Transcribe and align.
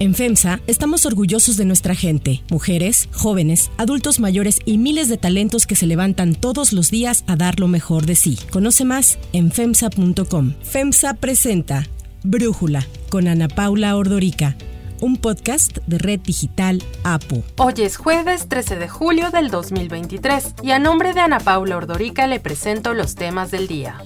En 0.00 0.14
FEMSA 0.14 0.60
estamos 0.66 1.04
orgullosos 1.04 1.58
de 1.58 1.66
nuestra 1.66 1.94
gente, 1.94 2.42
mujeres, 2.50 3.10
jóvenes, 3.12 3.70
adultos 3.76 4.18
mayores 4.18 4.60
y 4.64 4.78
miles 4.78 5.10
de 5.10 5.18
talentos 5.18 5.66
que 5.66 5.76
se 5.76 5.86
levantan 5.86 6.34
todos 6.34 6.72
los 6.72 6.90
días 6.90 7.22
a 7.26 7.36
dar 7.36 7.60
lo 7.60 7.68
mejor 7.68 8.06
de 8.06 8.14
sí. 8.14 8.38
Conoce 8.50 8.86
más 8.86 9.18
en 9.34 9.52
FEMSA.com. 9.52 10.54
FEMSA 10.62 11.12
presenta 11.14 11.86
Brújula 12.22 12.86
con 13.10 13.28
Ana 13.28 13.48
Paula 13.48 13.94
Ordorica 13.94 14.56
un 15.00 15.16
podcast 15.16 15.78
de 15.86 15.98
Red 15.98 16.20
Digital 16.20 16.82
APO. 17.04 17.42
Hoy 17.56 17.74
es 17.78 17.96
jueves 17.96 18.48
13 18.48 18.76
de 18.76 18.88
julio 18.88 19.30
del 19.30 19.50
2023 19.50 20.54
y 20.62 20.70
a 20.72 20.78
nombre 20.78 21.14
de 21.14 21.20
Ana 21.20 21.40
Paula 21.40 21.76
Ordorica 21.76 22.26
le 22.26 22.40
presento 22.40 22.94
los 22.94 23.14
temas 23.14 23.50
del 23.50 23.66
día. 23.66 24.02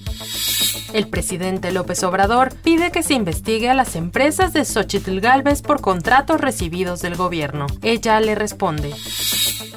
El 0.92 1.08
presidente 1.08 1.72
López 1.72 2.02
Obrador 2.04 2.54
pide 2.54 2.90
que 2.90 3.02
se 3.02 3.14
investigue 3.14 3.68
a 3.68 3.74
las 3.74 3.96
empresas 3.96 4.52
de 4.52 4.64
Xochitl 4.64 5.20
Galvez 5.20 5.62
por 5.62 5.80
contratos 5.80 6.40
recibidos 6.40 7.02
del 7.02 7.16
gobierno. 7.16 7.66
Ella 7.82 8.20
le 8.20 8.34
responde. 8.34 8.94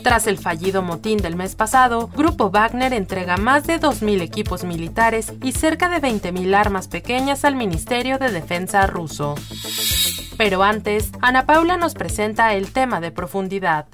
Tras 0.04 0.28
el 0.28 0.38
fallido 0.38 0.82
motín 0.84 1.18
del 1.18 1.36
mes 1.36 1.56
pasado, 1.56 2.08
Grupo 2.16 2.50
Wagner 2.50 2.94
entrega 2.94 3.38
más 3.38 3.68
de 3.68 3.80
2.000 3.80 4.22
equipos 4.22 4.64
militares 4.64 5.34
y 5.44 5.52
cerca 5.52 5.90
de 5.90 5.98
20.000 5.98 6.56
armas 6.56 6.88
pequeñas 6.88 7.44
al 7.44 7.56
Ministerio 7.56 8.18
de 8.18 8.32
Defensa 8.32 8.88
ruso. 8.88 9.36
Pero 10.38 10.64
antes, 10.64 11.12
Ana 11.22 11.46
Paula 11.46 11.78
nos 11.78 11.94
presenta 11.94 12.54
el 12.54 12.72
tema 12.72 13.02
de 13.02 13.12
profundidad. 13.12 13.88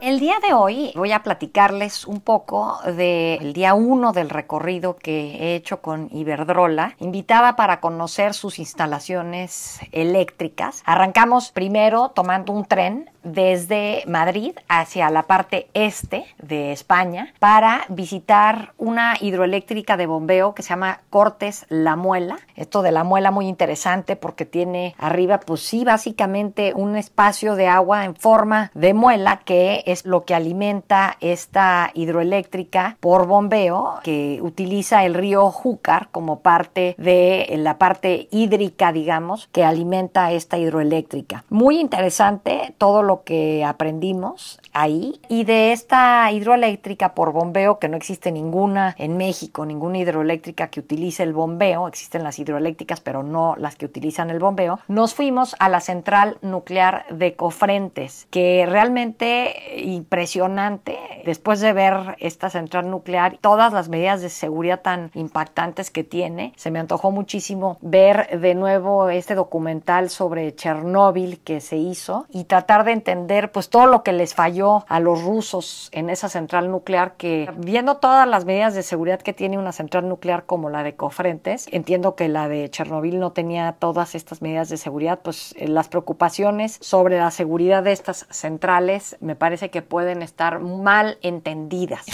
El 0.00 0.20
día 0.20 0.36
de 0.40 0.54
hoy 0.54 0.92
voy 0.94 1.10
a 1.10 1.24
platicarles 1.24 2.06
un 2.06 2.20
poco 2.20 2.78
del 2.84 3.52
día 3.52 3.74
uno 3.74 4.12
del 4.12 4.30
recorrido 4.30 4.96
que 4.96 5.36
he 5.36 5.56
hecho 5.56 5.82
con 5.82 6.08
Iberdrola, 6.12 6.94
invitada 7.00 7.56
para 7.56 7.80
conocer 7.80 8.32
sus 8.32 8.60
instalaciones 8.60 9.80
eléctricas. 9.90 10.82
Arrancamos 10.86 11.50
primero 11.50 12.10
tomando 12.10 12.52
un 12.52 12.64
tren 12.64 13.10
desde 13.32 14.02
Madrid 14.06 14.56
hacia 14.68 15.10
la 15.10 15.24
parte 15.24 15.68
este 15.74 16.24
de 16.42 16.72
España 16.72 17.32
para 17.38 17.84
visitar 17.88 18.72
una 18.78 19.16
hidroeléctrica 19.20 19.96
de 19.96 20.06
bombeo 20.06 20.54
que 20.54 20.62
se 20.62 20.70
llama 20.70 21.00
Cortes 21.10 21.66
La 21.68 21.96
Muela. 21.96 22.38
Esto 22.56 22.82
de 22.82 22.92
La 22.92 23.04
Muela 23.04 23.30
muy 23.30 23.46
interesante 23.46 24.16
porque 24.16 24.44
tiene 24.44 24.94
arriba, 24.98 25.40
pues 25.40 25.60
sí, 25.60 25.84
básicamente 25.84 26.72
un 26.74 26.96
espacio 26.96 27.54
de 27.54 27.68
agua 27.68 28.04
en 28.04 28.16
forma 28.16 28.70
de 28.74 28.94
muela 28.94 29.40
que 29.44 29.82
es 29.86 30.04
lo 30.04 30.24
que 30.24 30.34
alimenta 30.34 31.16
esta 31.20 31.90
hidroeléctrica 31.94 32.96
por 33.00 33.26
bombeo 33.26 34.00
que 34.02 34.40
utiliza 34.42 35.04
el 35.04 35.14
río 35.14 35.50
Júcar 35.50 36.08
como 36.10 36.40
parte 36.40 36.94
de 36.98 37.54
la 37.58 37.78
parte 37.78 38.28
hídrica, 38.30 38.92
digamos, 38.92 39.48
que 39.52 39.64
alimenta 39.64 40.32
esta 40.32 40.58
hidroeléctrica. 40.58 41.44
Muy 41.48 41.78
interesante 41.78 42.74
todo 42.78 43.02
lo 43.02 43.17
que 43.24 43.64
aprendimos 43.64 44.58
ahí. 44.72 45.20
Y 45.28 45.44
de 45.44 45.72
esta 45.72 46.30
hidroeléctrica 46.32 47.14
por 47.14 47.32
bombeo 47.32 47.78
que 47.78 47.88
no 47.88 47.96
existe 47.96 48.32
ninguna 48.32 48.94
en 48.98 49.16
México, 49.16 49.66
ninguna 49.66 49.98
hidroeléctrica 49.98 50.68
que 50.68 50.80
utilice 50.80 51.22
el 51.22 51.32
bombeo, 51.32 51.88
existen 51.88 52.22
las 52.22 52.38
hidroeléctricas 52.38 53.00
pero 53.00 53.22
no 53.22 53.54
las 53.56 53.76
que 53.76 53.86
utilizan 53.86 54.30
el 54.30 54.38
bombeo, 54.38 54.80
nos 54.88 55.14
fuimos 55.14 55.56
a 55.58 55.68
la 55.68 55.80
central 55.80 56.38
nuclear 56.42 57.06
de 57.10 57.34
Cofrentes, 57.34 58.26
que 58.30 58.66
realmente 58.68 59.82
impresionante. 59.84 60.98
Después 61.24 61.60
de 61.60 61.72
ver 61.72 62.16
esta 62.18 62.50
central 62.50 62.90
nuclear, 62.90 63.38
todas 63.40 63.72
las 63.72 63.88
medidas 63.88 64.22
de 64.22 64.28
seguridad 64.28 64.80
tan 64.80 65.10
impactantes 65.14 65.90
que 65.90 66.04
tiene, 66.04 66.52
se 66.56 66.70
me 66.70 66.78
antojó 66.78 67.10
muchísimo 67.10 67.78
ver 67.80 68.40
de 68.40 68.54
nuevo 68.54 69.08
este 69.10 69.34
documental 69.34 70.10
sobre 70.10 70.54
Chernóbil 70.54 71.40
que 71.40 71.60
se 71.60 71.76
hizo 71.76 72.26
y 72.30 72.44
tratar 72.44 72.84
de 72.84 72.92
entender 72.92 73.52
pues 73.52 73.68
todo 73.68 73.86
lo 73.86 74.02
que 74.02 74.12
les 74.12 74.34
falló 74.34 74.57
a 74.88 75.00
los 75.00 75.22
rusos 75.22 75.88
en 75.92 76.10
esa 76.10 76.28
central 76.28 76.70
nuclear 76.70 77.14
que 77.16 77.50
viendo 77.56 77.96
todas 77.96 78.26
las 78.26 78.44
medidas 78.44 78.74
de 78.74 78.82
seguridad 78.82 79.20
que 79.20 79.32
tiene 79.32 79.58
una 79.58 79.72
central 79.72 80.08
nuclear 80.08 80.44
como 80.46 80.70
la 80.70 80.82
de 80.82 80.94
Cofrentes, 80.94 81.66
entiendo 81.70 82.14
que 82.14 82.28
la 82.28 82.48
de 82.48 82.68
Chernobyl 82.70 83.18
no 83.18 83.32
tenía 83.32 83.76
todas 83.78 84.14
estas 84.14 84.42
medidas 84.42 84.68
de 84.68 84.76
seguridad, 84.76 85.20
pues 85.22 85.54
eh, 85.56 85.68
las 85.68 85.88
preocupaciones 85.88 86.78
sobre 86.80 87.18
la 87.18 87.30
seguridad 87.30 87.82
de 87.82 87.92
estas 87.92 88.26
centrales 88.30 89.16
me 89.20 89.36
parece 89.36 89.70
que 89.70 89.82
pueden 89.82 90.22
estar 90.22 90.60
mal 90.60 91.18
entendidas. 91.22 92.06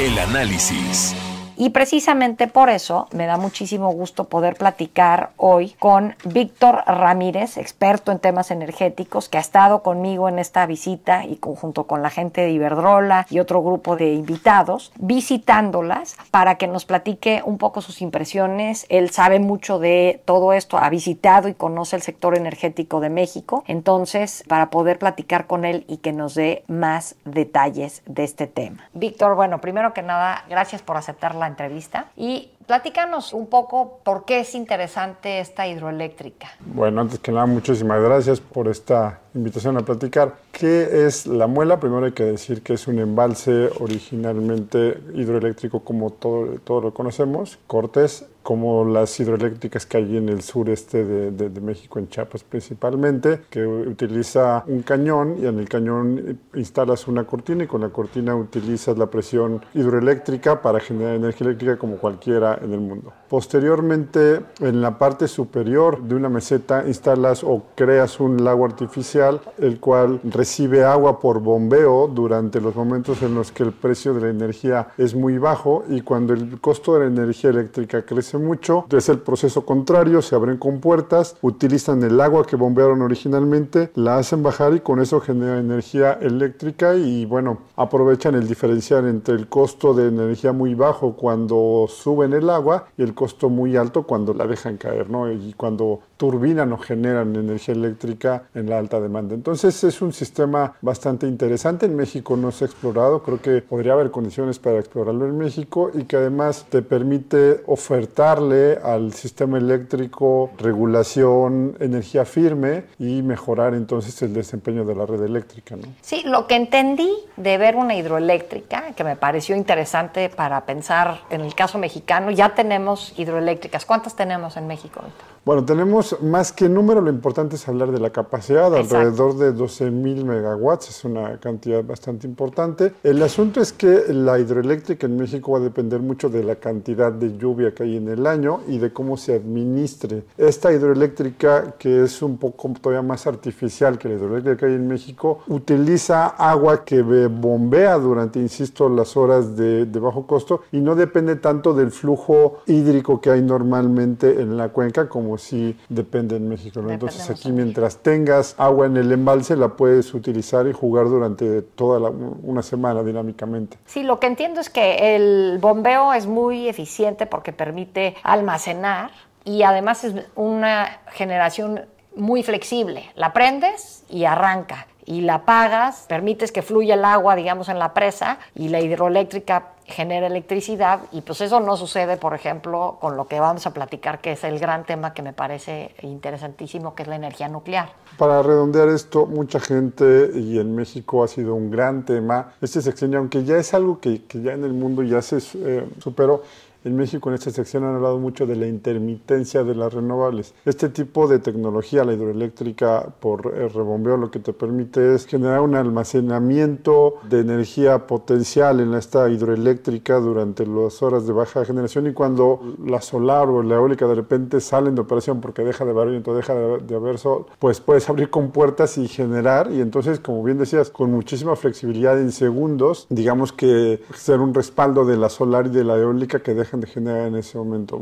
El 0.00 0.18
análisis. 0.18 1.14
Y 1.60 1.68
precisamente 1.68 2.46
por 2.46 2.70
eso 2.70 3.06
me 3.12 3.26
da 3.26 3.36
muchísimo 3.36 3.90
gusto 3.90 4.24
poder 4.24 4.54
platicar 4.54 5.32
hoy 5.36 5.74
con 5.78 6.16
Víctor 6.24 6.82
Ramírez, 6.86 7.58
experto 7.58 8.12
en 8.12 8.18
temas 8.18 8.50
energéticos, 8.50 9.28
que 9.28 9.36
ha 9.36 9.42
estado 9.42 9.82
conmigo 9.82 10.30
en 10.30 10.38
esta 10.38 10.64
visita 10.64 11.26
y 11.26 11.38
junto 11.38 11.86
con 11.86 12.00
la 12.00 12.08
gente 12.08 12.40
de 12.40 12.50
Iberdrola 12.52 13.26
y 13.28 13.40
otro 13.40 13.62
grupo 13.62 13.96
de 13.96 14.14
invitados, 14.14 14.90
visitándolas 14.96 16.16
para 16.30 16.54
que 16.54 16.66
nos 16.66 16.86
platique 16.86 17.42
un 17.44 17.58
poco 17.58 17.82
sus 17.82 18.00
impresiones. 18.00 18.86
Él 18.88 19.10
sabe 19.10 19.38
mucho 19.38 19.78
de 19.78 20.22
todo 20.24 20.54
esto, 20.54 20.78
ha 20.78 20.88
visitado 20.88 21.46
y 21.48 21.52
conoce 21.52 21.94
el 21.94 22.00
sector 22.00 22.38
energético 22.38 23.00
de 23.00 23.10
México. 23.10 23.64
Entonces, 23.66 24.44
para 24.48 24.70
poder 24.70 24.98
platicar 24.98 25.46
con 25.46 25.66
él 25.66 25.84
y 25.88 25.98
que 25.98 26.14
nos 26.14 26.34
dé 26.34 26.64
más 26.68 27.16
detalles 27.26 28.02
de 28.06 28.24
este 28.24 28.46
tema. 28.46 28.88
Víctor, 28.94 29.34
bueno, 29.34 29.60
primero 29.60 29.92
que 29.92 30.00
nada, 30.00 30.46
gracias 30.48 30.80
por 30.80 30.96
aceptar 30.96 31.34
la 31.34 31.49
entrevista 31.50 32.10
y 32.16 32.50
platícanos 32.66 33.32
un 33.32 33.48
poco 33.48 34.00
por 34.04 34.24
qué 34.24 34.40
es 34.40 34.54
interesante 34.54 35.40
esta 35.40 35.66
hidroeléctrica. 35.66 36.48
Bueno, 36.60 37.00
antes 37.00 37.18
que 37.18 37.32
nada, 37.32 37.46
muchísimas 37.46 38.00
gracias 38.02 38.40
por 38.40 38.68
esta 38.68 39.20
invitación 39.34 39.76
a 39.76 39.80
platicar. 39.80 40.34
¿Qué 40.52 41.06
es 41.06 41.26
la 41.26 41.46
muela? 41.46 41.80
Primero 41.80 42.06
hay 42.06 42.12
que 42.12 42.24
decir 42.24 42.62
que 42.62 42.74
es 42.74 42.86
un 42.88 42.98
embalse 42.98 43.70
originalmente 43.80 44.98
hidroeléctrico 45.14 45.80
como 45.80 46.10
todo, 46.10 46.58
todo 46.64 46.80
lo 46.80 46.94
conocemos, 46.94 47.58
Cortés, 47.66 48.26
como 48.42 48.84
las 48.84 49.18
hidroeléctricas 49.20 49.86
que 49.86 49.98
hay 49.98 50.16
en 50.16 50.28
el 50.28 50.42
sureste 50.42 51.04
de, 51.04 51.30
de, 51.30 51.50
de, 51.50 51.60
México, 51.60 51.98
en 51.98 52.08
Chiapas 52.08 52.42
principalmente, 52.42 53.42
que 53.50 53.64
utiliza 53.66 54.64
un 54.66 54.82
cañón 54.82 55.36
y 55.40 55.46
en 55.46 55.58
el 55.58 55.68
cañón 55.68 56.40
instalas 56.54 57.06
una 57.06 57.24
cortina 57.24 57.64
y 57.64 57.66
con 57.66 57.82
la 57.82 57.90
cortina 57.90 58.34
utilizas 58.34 58.96
la 58.96 59.06
presión 59.06 59.64
hidroeléctrica 59.74 60.62
para 60.62 60.80
generar 60.80 61.14
energía 61.14 61.48
eléctrica 61.48 61.78
como 61.78 61.98
cualquiera 61.98 62.59
en 62.62 62.72
el 62.72 62.80
mundo. 62.80 63.12
Posteriormente, 63.28 64.40
en 64.60 64.80
la 64.80 64.98
parte 64.98 65.28
superior 65.28 66.02
de 66.02 66.14
una 66.14 66.28
meseta 66.28 66.84
instalas 66.86 67.44
o 67.44 67.62
creas 67.74 68.20
un 68.20 68.44
lago 68.44 68.64
artificial, 68.64 69.40
el 69.58 69.78
cual 69.80 70.20
recibe 70.24 70.84
agua 70.84 71.20
por 71.20 71.40
bombeo 71.40 72.08
durante 72.08 72.60
los 72.60 72.74
momentos 72.74 73.22
en 73.22 73.34
los 73.34 73.52
que 73.52 73.62
el 73.62 73.72
precio 73.72 74.14
de 74.14 74.20
la 74.20 74.28
energía 74.28 74.88
es 74.98 75.14
muy 75.14 75.38
bajo 75.38 75.84
y 75.88 76.00
cuando 76.02 76.32
el 76.32 76.60
costo 76.60 76.94
de 76.94 77.00
la 77.00 77.06
energía 77.06 77.50
eléctrica 77.50 78.02
crece 78.02 78.38
mucho, 78.38 78.86
es 78.90 79.08
el 79.08 79.18
proceso 79.18 79.64
contrario, 79.64 80.22
se 80.22 80.34
abren 80.34 80.58
compuertas, 80.58 81.36
utilizan 81.40 82.02
el 82.02 82.20
agua 82.20 82.46
que 82.46 82.56
bombearon 82.56 83.02
originalmente, 83.02 83.90
la 83.94 84.18
hacen 84.18 84.42
bajar 84.42 84.74
y 84.74 84.80
con 84.80 85.00
eso 85.00 85.20
genera 85.20 85.58
energía 85.58 86.12
eléctrica 86.20 86.94
y 86.94 87.24
bueno, 87.24 87.58
aprovechan 87.76 88.34
el 88.34 88.46
diferencial 88.46 89.06
entre 89.06 89.34
el 89.34 89.48
costo 89.48 89.94
de 89.94 90.08
energía 90.08 90.52
muy 90.52 90.74
bajo 90.74 91.16
cuando 91.16 91.86
suben 91.88 92.32
agua 92.48 92.86
y 92.96 93.02
el 93.02 93.14
costo 93.14 93.50
muy 93.50 93.76
alto 93.76 94.04
cuando 94.04 94.32
la 94.32 94.46
dejan 94.46 94.76
caer, 94.76 95.10
¿no? 95.10 95.30
Y 95.30 95.54
cuando 95.54 96.00
turbinan 96.16 96.72
o 96.72 96.78
generan 96.78 97.34
energía 97.34 97.74
eléctrica 97.74 98.44
en 98.54 98.68
la 98.68 98.78
alta 98.78 99.00
demanda. 99.00 99.34
Entonces 99.34 99.82
es 99.84 100.00
un 100.00 100.12
sistema 100.12 100.74
bastante 100.80 101.26
interesante. 101.26 101.86
En 101.86 101.96
México 101.96 102.36
no 102.36 102.52
se 102.52 102.64
ha 102.64 102.66
explorado, 102.66 103.22
creo 103.22 103.40
que 103.40 103.62
podría 103.62 103.94
haber 103.94 104.10
condiciones 104.10 104.58
para 104.58 104.78
explorarlo 104.78 105.26
en 105.26 105.36
México 105.36 105.90
y 105.92 106.04
que 106.04 106.16
además 106.16 106.66
te 106.68 106.82
permite 106.82 107.62
ofertarle 107.66 108.78
al 108.82 109.12
sistema 109.12 109.58
eléctrico 109.58 110.50
regulación, 110.58 111.76
energía 111.80 112.24
firme 112.24 112.84
y 112.98 113.22
mejorar 113.22 113.74
entonces 113.74 114.20
el 114.22 114.34
desempeño 114.34 114.84
de 114.84 114.94
la 114.94 115.06
red 115.06 115.22
eléctrica. 115.22 115.76
¿no? 115.76 115.82
Sí, 116.02 116.22
lo 116.24 116.46
que 116.46 116.56
entendí 116.56 117.10
de 117.36 117.58
ver 117.58 117.76
una 117.76 117.94
hidroeléctrica, 117.94 118.92
que 118.92 119.04
me 119.04 119.16
pareció 119.16 119.56
interesante 119.56 120.28
para 120.28 120.64
pensar 120.66 121.22
en 121.30 121.40
el 121.40 121.54
caso 121.54 121.78
mexicano, 121.78 122.29
ya 122.30 122.54
tenemos 122.54 123.12
hidroeléctricas. 123.16 123.84
¿Cuántas 123.84 124.14
tenemos 124.14 124.56
en 124.56 124.66
México 124.66 125.00
ahorita? 125.00 125.24
Bueno, 125.42 125.64
tenemos 125.64 126.20
más 126.20 126.52
que 126.52 126.68
número, 126.68 127.00
lo 127.00 127.08
importante 127.08 127.56
es 127.56 127.66
hablar 127.66 127.92
de 127.92 127.98
la 127.98 128.10
capacidad, 128.10 128.66
Exacto. 128.74 128.98
alrededor 128.98 129.38
de 129.38 129.52
12 129.52 129.90
mil 129.90 130.26
megawatts, 130.26 130.90
es 130.90 131.04
una 131.06 131.40
cantidad 131.40 131.82
bastante 131.82 132.26
importante. 132.26 132.92
El 133.02 133.22
asunto 133.22 133.62
es 133.62 133.72
que 133.72 134.04
la 134.12 134.38
hidroeléctrica 134.38 135.06
en 135.06 135.16
México 135.16 135.52
va 135.52 135.58
a 135.58 135.62
depender 135.62 136.00
mucho 136.00 136.28
de 136.28 136.44
la 136.44 136.56
cantidad 136.56 137.10
de 137.10 137.38
lluvia 137.38 137.74
que 137.74 137.84
hay 137.84 137.96
en 137.96 138.08
el 138.08 138.26
año 138.26 138.60
y 138.68 138.76
de 138.76 138.92
cómo 138.92 139.16
se 139.16 139.34
administre. 139.34 140.24
Esta 140.36 140.74
hidroeléctrica, 140.74 141.74
que 141.78 142.04
es 142.04 142.20
un 142.20 142.36
poco 142.36 142.74
todavía 142.78 143.00
más 143.00 143.26
artificial 143.26 143.96
que 143.96 144.10
la 144.10 144.16
hidroeléctrica 144.16 144.58
que 144.58 144.66
hay 144.66 144.74
en 144.74 144.88
México, 144.88 145.38
utiliza 145.48 146.26
agua 146.26 146.84
que 146.84 147.00
bombea 147.00 147.96
durante, 147.96 148.38
insisto, 148.38 148.90
las 148.90 149.16
horas 149.16 149.56
de, 149.56 149.86
de 149.86 150.00
bajo 150.00 150.26
costo 150.26 150.60
y 150.70 150.80
no 150.80 150.94
depende 150.94 151.36
tanto 151.36 151.72
del 151.72 151.92
flujo 151.92 152.58
hídrico 152.66 153.22
que 153.22 153.30
hay 153.30 153.40
normalmente 153.40 154.42
en 154.42 154.58
la 154.58 154.68
cuenca, 154.68 155.08
como 155.08 155.29
si 155.38 155.76
depende 155.88 156.36
en 156.36 156.48
México. 156.48 156.80
Entonces 156.88 157.28
aquí 157.30 157.52
mientras 157.52 157.98
tengas 157.98 158.54
agua 158.58 158.86
en 158.86 158.96
el 158.96 159.12
embalse, 159.12 159.56
la 159.56 159.68
puedes 159.68 160.12
utilizar 160.14 160.66
y 160.66 160.72
jugar 160.72 161.08
durante 161.08 161.62
toda 161.62 162.10
una 162.42 162.62
semana 162.62 163.02
dinámicamente. 163.02 163.78
Sí, 163.86 164.02
lo 164.02 164.20
que 164.20 164.26
entiendo 164.26 164.60
es 164.60 164.70
que 164.70 165.16
el 165.16 165.58
bombeo 165.60 166.12
es 166.12 166.26
muy 166.26 166.68
eficiente 166.68 167.26
porque 167.26 167.52
permite 167.52 168.16
almacenar 168.22 169.10
y 169.44 169.62
además 169.62 170.04
es 170.04 170.14
una 170.36 171.00
generación 171.12 171.86
muy 172.14 172.42
flexible. 172.42 173.10
La 173.14 173.32
prendes 173.32 174.04
y 174.08 174.24
arranca 174.24 174.86
y 175.06 175.22
la 175.22 175.34
apagas, 175.34 176.04
permites 176.08 176.52
que 176.52 176.62
fluya 176.62 176.94
el 176.94 177.04
agua, 177.04 177.34
digamos, 177.34 177.68
en 177.68 177.78
la 177.78 177.94
presa 177.94 178.38
y 178.54 178.68
la 178.68 178.80
hidroeléctrica 178.80 179.72
genera 179.90 180.26
electricidad 180.26 181.00
y 181.12 181.20
pues 181.22 181.40
eso 181.40 181.60
no 181.60 181.76
sucede, 181.76 182.16
por 182.16 182.34
ejemplo, 182.34 182.98
con 183.00 183.16
lo 183.16 183.26
que 183.26 183.40
vamos 183.40 183.66
a 183.66 183.72
platicar, 183.72 184.20
que 184.20 184.32
es 184.32 184.44
el 184.44 184.58
gran 184.58 184.84
tema 184.84 185.12
que 185.14 185.22
me 185.22 185.32
parece 185.32 185.94
interesantísimo, 186.02 186.94
que 186.94 187.02
es 187.02 187.08
la 187.08 187.16
energía 187.16 187.48
nuclear. 187.48 187.90
Para 188.16 188.42
redondear 188.42 188.88
esto, 188.88 189.26
mucha 189.26 189.60
gente, 189.60 190.30
y 190.34 190.58
en 190.58 190.74
México 190.74 191.22
ha 191.24 191.28
sido 191.28 191.54
un 191.54 191.70
gran 191.70 192.04
tema, 192.04 192.52
este 192.60 192.82
sexenio, 192.82 193.18
aunque 193.18 193.44
ya 193.44 193.56
es 193.56 193.74
algo 193.74 194.00
que, 194.00 194.24
que 194.24 194.42
ya 194.42 194.52
en 194.52 194.64
el 194.64 194.72
mundo 194.72 195.02
ya 195.02 195.22
se 195.22 195.38
eh, 195.38 195.88
superó, 195.98 196.42
en 196.82 196.96
México 196.96 197.28
en 197.28 197.34
esta 197.34 197.50
sección 197.50 197.84
han 197.84 197.96
hablado 197.96 198.18
mucho 198.18 198.46
de 198.46 198.56
la 198.56 198.66
intermitencia 198.66 199.64
de 199.64 199.74
las 199.74 199.92
renovables. 199.92 200.54
Este 200.64 200.88
tipo 200.88 201.28
de 201.28 201.38
tecnología, 201.38 202.04
la 202.04 202.14
hidroeléctrica 202.14 203.06
por 203.20 203.54
el 203.54 203.70
rebombeo, 203.70 204.16
lo 204.16 204.30
que 204.30 204.38
te 204.38 204.54
permite 204.54 205.14
es 205.14 205.26
generar 205.26 205.60
un 205.60 205.74
almacenamiento 205.74 207.16
de 207.28 207.40
energía 207.40 208.06
potencial 208.06 208.80
en 208.80 208.94
esta 208.94 209.28
hidroeléctrica 209.28 209.79
durante 209.82 210.66
las 210.66 211.02
horas 211.02 211.26
de 211.26 211.32
baja 211.32 211.64
generación 211.64 212.06
y 212.06 212.12
cuando 212.12 212.60
la 212.84 213.00
solar 213.00 213.48
o 213.48 213.62
la 213.62 213.76
eólica 213.76 214.06
de 214.06 214.14
repente 214.14 214.60
salen 214.60 214.94
de 214.94 215.00
operación 215.00 215.40
porque 215.40 215.62
deja 215.62 215.84
de 215.84 215.90
haber 215.90 216.10
viento, 216.10 216.34
deja 216.34 216.54
de, 216.54 216.94
haber 216.94 217.18
sol, 217.18 217.46
pues 217.58 217.80
puedes 217.80 218.08
abrir 218.08 218.30
con 218.30 218.50
puertas 218.50 218.98
y 218.98 219.08
generar 219.08 219.70
y 219.72 219.80
entonces, 219.80 220.20
como 220.20 220.42
bien 220.42 220.58
decías, 220.58 220.90
con 220.90 221.10
muchísima 221.10 221.56
flexibilidad 221.56 222.20
en 222.20 222.32
segundos, 222.32 223.06
digamos 223.10 223.52
que 223.52 224.02
ser 224.14 224.40
un 224.40 224.54
respaldo 224.54 225.04
de 225.04 225.16
la 225.16 225.28
solar 225.28 225.66
y 225.66 225.70
de 225.70 225.84
la 225.84 225.96
eólica 225.96 226.40
que 226.40 226.54
deja 226.54 226.76
de 226.76 226.86
generar 226.86 227.26
en 227.26 227.36
ese 227.36 227.58
momento. 227.58 227.98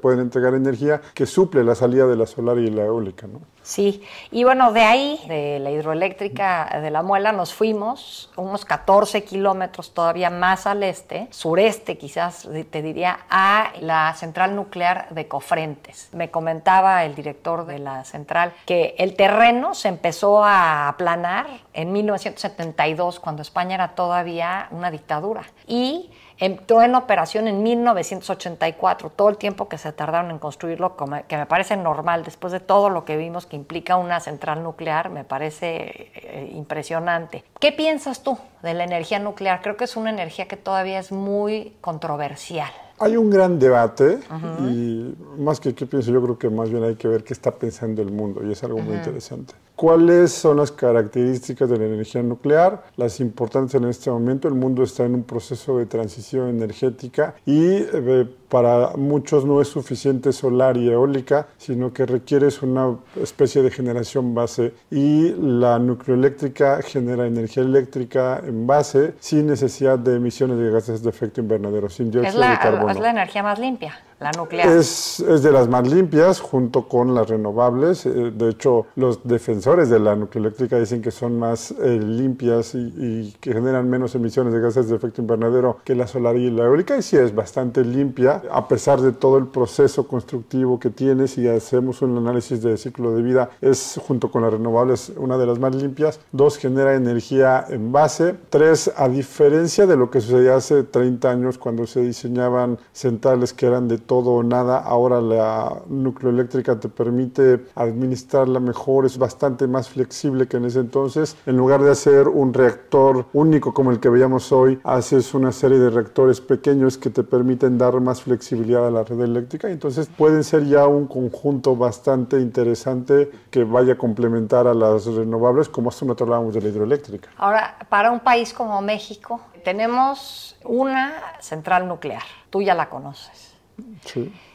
pueden 0.00 0.20
entregar 0.20 0.54
energía 0.54 1.00
que 1.14 1.26
suple 1.26 1.64
la 1.64 1.74
salida 1.74 2.06
de 2.06 2.16
la 2.16 2.26
solar 2.26 2.58
y 2.58 2.70
la 2.70 2.84
eólica. 2.84 3.26
¿no? 3.26 3.40
Sí, 3.62 4.02
y 4.30 4.44
bueno, 4.44 4.72
de 4.72 4.80
ahí, 4.80 5.20
de 5.28 5.60
la 5.60 5.70
hidroeléctrica 5.70 6.80
de 6.82 6.90
la 6.90 7.02
Muela, 7.02 7.32
nos 7.32 7.54
fuimos 7.54 8.30
unos 8.36 8.64
14 8.64 9.22
kilómetros 9.24 9.94
todavía 9.94 10.30
más 10.30 10.66
al 10.66 10.82
este, 10.82 11.21
sureste 11.30 11.98
quizás, 11.98 12.48
te 12.70 12.82
diría, 12.82 13.20
a 13.30 13.72
la 13.80 14.14
central 14.14 14.54
nuclear 14.56 15.08
de 15.10 15.28
Cofrentes. 15.28 16.08
Me 16.12 16.30
comentaba 16.30 17.04
el 17.04 17.14
director 17.14 17.66
de 17.66 17.78
la 17.78 18.04
central 18.04 18.52
que 18.66 18.94
el 18.98 19.14
terreno 19.14 19.74
se 19.74 19.88
empezó 19.88 20.44
a 20.44 20.88
aplanar 20.88 21.46
en 21.72 21.92
1972, 21.92 23.20
cuando 23.20 23.42
España 23.42 23.74
era 23.74 23.94
todavía 23.94 24.68
una 24.70 24.90
dictadura. 24.90 25.42
Y 25.66 26.10
entró 26.42 26.82
en 26.82 26.96
operación 26.96 27.46
en 27.46 27.62
1984, 27.62 29.10
todo 29.10 29.28
el 29.28 29.36
tiempo 29.36 29.68
que 29.68 29.78
se 29.78 29.92
tardaron 29.92 30.32
en 30.32 30.40
construirlo, 30.40 30.96
que 31.28 31.36
me 31.36 31.46
parece 31.46 31.76
normal, 31.76 32.24
después 32.24 32.52
de 32.52 32.58
todo 32.58 32.90
lo 32.90 33.04
que 33.04 33.16
vimos 33.16 33.46
que 33.46 33.54
implica 33.54 33.94
una 33.96 34.18
central 34.18 34.64
nuclear, 34.64 35.08
me 35.08 35.22
parece 35.22 36.10
eh, 36.14 36.50
impresionante. 36.52 37.44
¿Qué 37.60 37.70
piensas 37.70 38.24
tú 38.24 38.36
de 38.60 38.74
la 38.74 38.82
energía 38.82 39.20
nuclear? 39.20 39.62
Creo 39.62 39.76
que 39.76 39.84
es 39.84 39.96
una 39.96 40.10
energía 40.10 40.48
que 40.48 40.56
todavía 40.56 40.98
es 40.98 41.12
muy 41.12 41.76
controversial. 41.80 42.72
Hay 42.98 43.16
un 43.16 43.30
gran 43.30 43.60
debate 43.60 44.18
y 44.60 45.14
más 45.38 45.60
que 45.60 45.76
qué 45.76 45.86
pienso, 45.86 46.10
yo 46.10 46.20
creo 46.22 46.38
que 46.38 46.50
más 46.50 46.70
bien 46.70 46.82
hay 46.82 46.96
que 46.96 47.06
ver 47.06 47.22
qué 47.22 47.34
está 47.34 47.52
pensando 47.52 48.02
el 48.02 48.10
mundo 48.10 48.44
y 48.44 48.50
es 48.50 48.64
algo 48.64 48.78
muy 48.78 48.96
interesante. 48.96 49.54
¿Cuáles 49.76 50.32
son 50.32 50.58
las 50.58 50.70
características 50.70 51.68
de 51.68 51.78
la 51.78 51.86
energía 51.86 52.22
nuclear? 52.22 52.84
Las 52.96 53.20
importantes 53.20 53.74
en 53.74 53.84
este 53.84 54.10
momento. 54.10 54.46
El 54.48 54.54
mundo 54.54 54.82
está 54.82 55.04
en 55.04 55.14
un 55.14 55.24
proceso 55.24 55.78
de 55.78 55.86
transición 55.86 56.48
energética 56.48 57.34
y 57.46 57.76
eh, 57.76 58.28
para 58.48 58.96
muchos 58.96 59.46
no 59.46 59.62
es 59.62 59.68
suficiente 59.68 60.30
solar 60.32 60.76
y 60.76 60.90
eólica, 60.90 61.48
sino 61.56 61.92
que 61.92 62.04
requieres 62.04 62.60
una 62.62 62.96
especie 63.16 63.62
de 63.62 63.70
generación 63.70 64.34
base 64.34 64.74
y 64.90 65.30
la 65.38 65.78
nucleoeléctrica 65.78 66.82
genera 66.82 67.26
energía 67.26 67.62
eléctrica 67.62 68.42
en 68.44 68.66
base 68.66 69.14
sin 69.20 69.46
necesidad 69.46 69.98
de 69.98 70.16
emisiones 70.16 70.58
de 70.58 70.70
gases 70.70 71.02
de 71.02 71.08
efecto 71.08 71.40
invernadero, 71.40 71.88
sin 71.88 72.10
dióxido 72.10 72.42
de 72.42 72.58
carbono. 72.58 72.90
Es 72.90 73.00
la 73.00 73.10
energía 73.10 73.42
más 73.42 73.58
limpia. 73.58 73.94
La 74.22 74.30
nuclear. 74.30 74.68
Es, 74.68 75.18
es, 75.18 75.42
de 75.42 75.50
las 75.50 75.68
más 75.68 75.88
limpias 75.88 76.40
junto 76.40 76.86
con 76.86 77.12
las 77.12 77.28
renovables. 77.28 78.06
Eh, 78.06 78.30
de 78.32 78.50
hecho, 78.50 78.86
los 78.94 79.26
defensores 79.26 79.90
de 79.90 79.98
la 79.98 80.14
nucleoeléctrica 80.14 80.78
dicen 80.78 81.02
que 81.02 81.10
son 81.10 81.40
más 81.40 81.72
eh, 81.72 81.98
limpias 81.98 82.76
y, 82.76 83.34
que 83.40 83.52
generan 83.52 83.90
menos 83.90 84.14
emisiones 84.14 84.52
de 84.52 84.60
gases 84.60 84.88
de 84.88 84.94
efecto 84.94 85.20
invernadero 85.22 85.78
que 85.84 85.96
la 85.96 86.06
solar 86.06 86.36
y 86.36 86.50
la 86.50 86.64
eólica. 86.64 86.96
Y 86.96 87.02
sí 87.02 87.16
es 87.16 87.34
bastante 87.34 87.84
limpia, 87.84 88.42
a 88.52 88.68
pesar 88.68 89.00
de 89.00 89.10
todo 89.10 89.38
el 89.38 89.48
proceso 89.48 90.06
constructivo 90.06 90.78
que 90.78 90.90
tiene. 90.90 91.26
Si 91.26 91.48
hacemos 91.48 92.00
un 92.02 92.16
análisis 92.16 92.62
de 92.62 92.76
ciclo 92.76 93.16
de 93.16 93.22
vida, 93.22 93.50
es 93.60 94.00
junto 94.06 94.30
con 94.30 94.42
las 94.42 94.52
renovables 94.52 95.12
una 95.16 95.36
de 95.36 95.46
las 95.46 95.58
más 95.58 95.74
limpias. 95.74 96.20
Dos, 96.30 96.58
genera 96.58 96.94
energía 96.94 97.64
en 97.68 97.90
base. 97.90 98.36
Tres, 98.50 98.92
a 98.96 99.08
diferencia 99.08 99.86
de 99.86 99.96
lo 99.96 100.10
que 100.12 100.20
sucedía 100.20 100.54
hace 100.54 100.84
30 100.84 101.28
años 101.28 101.58
cuando 101.58 101.88
se 101.88 102.02
diseñaban 102.02 102.78
centrales 102.92 103.52
que 103.52 103.66
eran 103.66 103.88
de 103.88 103.98
todo 104.12 104.32
o 104.32 104.42
nada. 104.42 104.78
Ahora 104.78 105.22
la 105.22 105.80
nucleoeléctrica 105.88 106.78
te 106.78 106.90
permite 106.90 107.64
administrarla 107.74 108.60
mejor, 108.60 109.06
es 109.06 109.16
bastante 109.16 109.66
más 109.66 109.88
flexible 109.88 110.46
que 110.46 110.58
en 110.58 110.66
ese 110.66 110.80
entonces. 110.80 111.34
En 111.46 111.56
lugar 111.56 111.82
de 111.82 111.92
hacer 111.92 112.28
un 112.28 112.52
reactor 112.52 113.24
único 113.32 113.72
como 113.72 113.90
el 113.90 114.00
que 114.00 114.10
veíamos 114.10 114.52
hoy, 114.52 114.78
haces 114.84 115.32
una 115.32 115.50
serie 115.50 115.78
de 115.78 115.88
reactores 115.88 116.42
pequeños 116.42 116.98
que 116.98 117.08
te 117.08 117.22
permiten 117.22 117.78
dar 117.78 117.98
más 118.02 118.20
flexibilidad 118.20 118.86
a 118.86 118.90
la 118.90 119.02
red 119.02 119.20
eléctrica. 119.20 119.70
Entonces 119.70 120.10
pueden 120.14 120.44
ser 120.44 120.66
ya 120.66 120.86
un 120.86 121.06
conjunto 121.06 121.74
bastante 121.74 122.38
interesante 122.38 123.30
que 123.50 123.64
vaya 123.64 123.94
a 123.94 123.96
complementar 123.96 124.66
a 124.66 124.74
las 124.74 125.06
renovables, 125.06 125.70
como 125.70 125.90
un 126.02 126.08
rato 126.08 126.24
hablábamos 126.24 126.52
de 126.52 126.60
la 126.60 126.68
hidroeléctrica. 126.68 127.30
Ahora, 127.38 127.78
para 127.88 128.10
un 128.10 128.20
país 128.20 128.52
como 128.52 128.82
México, 128.82 129.40
tenemos 129.64 130.54
una 130.64 131.14
central 131.40 131.88
nuclear. 131.88 132.24
Tú 132.50 132.60
ya 132.60 132.74
la 132.74 132.90
conoces. 132.90 133.51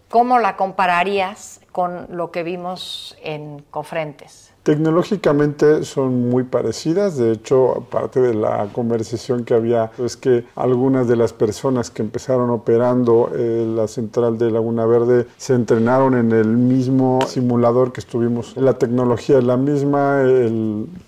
¿Cómo 0.10 0.40
la 0.40 0.56
compararías 0.56 1.60
con 1.72 2.08
lo 2.10 2.32
que 2.32 2.44
vimos 2.44 3.18
en 3.22 3.62
Cofrentes? 3.70 4.54
Tecnológicamente 4.64 5.84
son 5.84 6.30
muy 6.30 6.44
parecidas, 6.44 7.18
de 7.18 7.32
hecho, 7.32 7.72
aparte 7.78 8.20
de 8.20 8.34
la 8.34 8.68
conversación 8.74 9.46
que 9.46 9.54
había, 9.54 9.92
es 9.98 10.18
que 10.18 10.46
algunas 10.56 11.08
de 11.08 11.16
las 11.16 11.32
personas 11.32 11.90
que 11.90 12.02
empezaron 12.02 12.50
operando 12.50 13.32
eh, 13.34 13.66
la 13.66 13.88
central 13.88 14.38
de 14.38 14.52
Laguna 14.52 14.86
Verde 14.86 15.26
se 15.38 15.54
entrenaron 15.54 16.16
en 16.16 16.34
el 16.34 16.48
mismo 16.48 17.20
simulador 17.28 17.94
que 17.94 18.02
estuvimos. 18.02 18.58
La 18.58 18.78
tecnología 18.78 19.38
es 19.38 19.46
la 19.46 19.56
misma, 19.56 20.22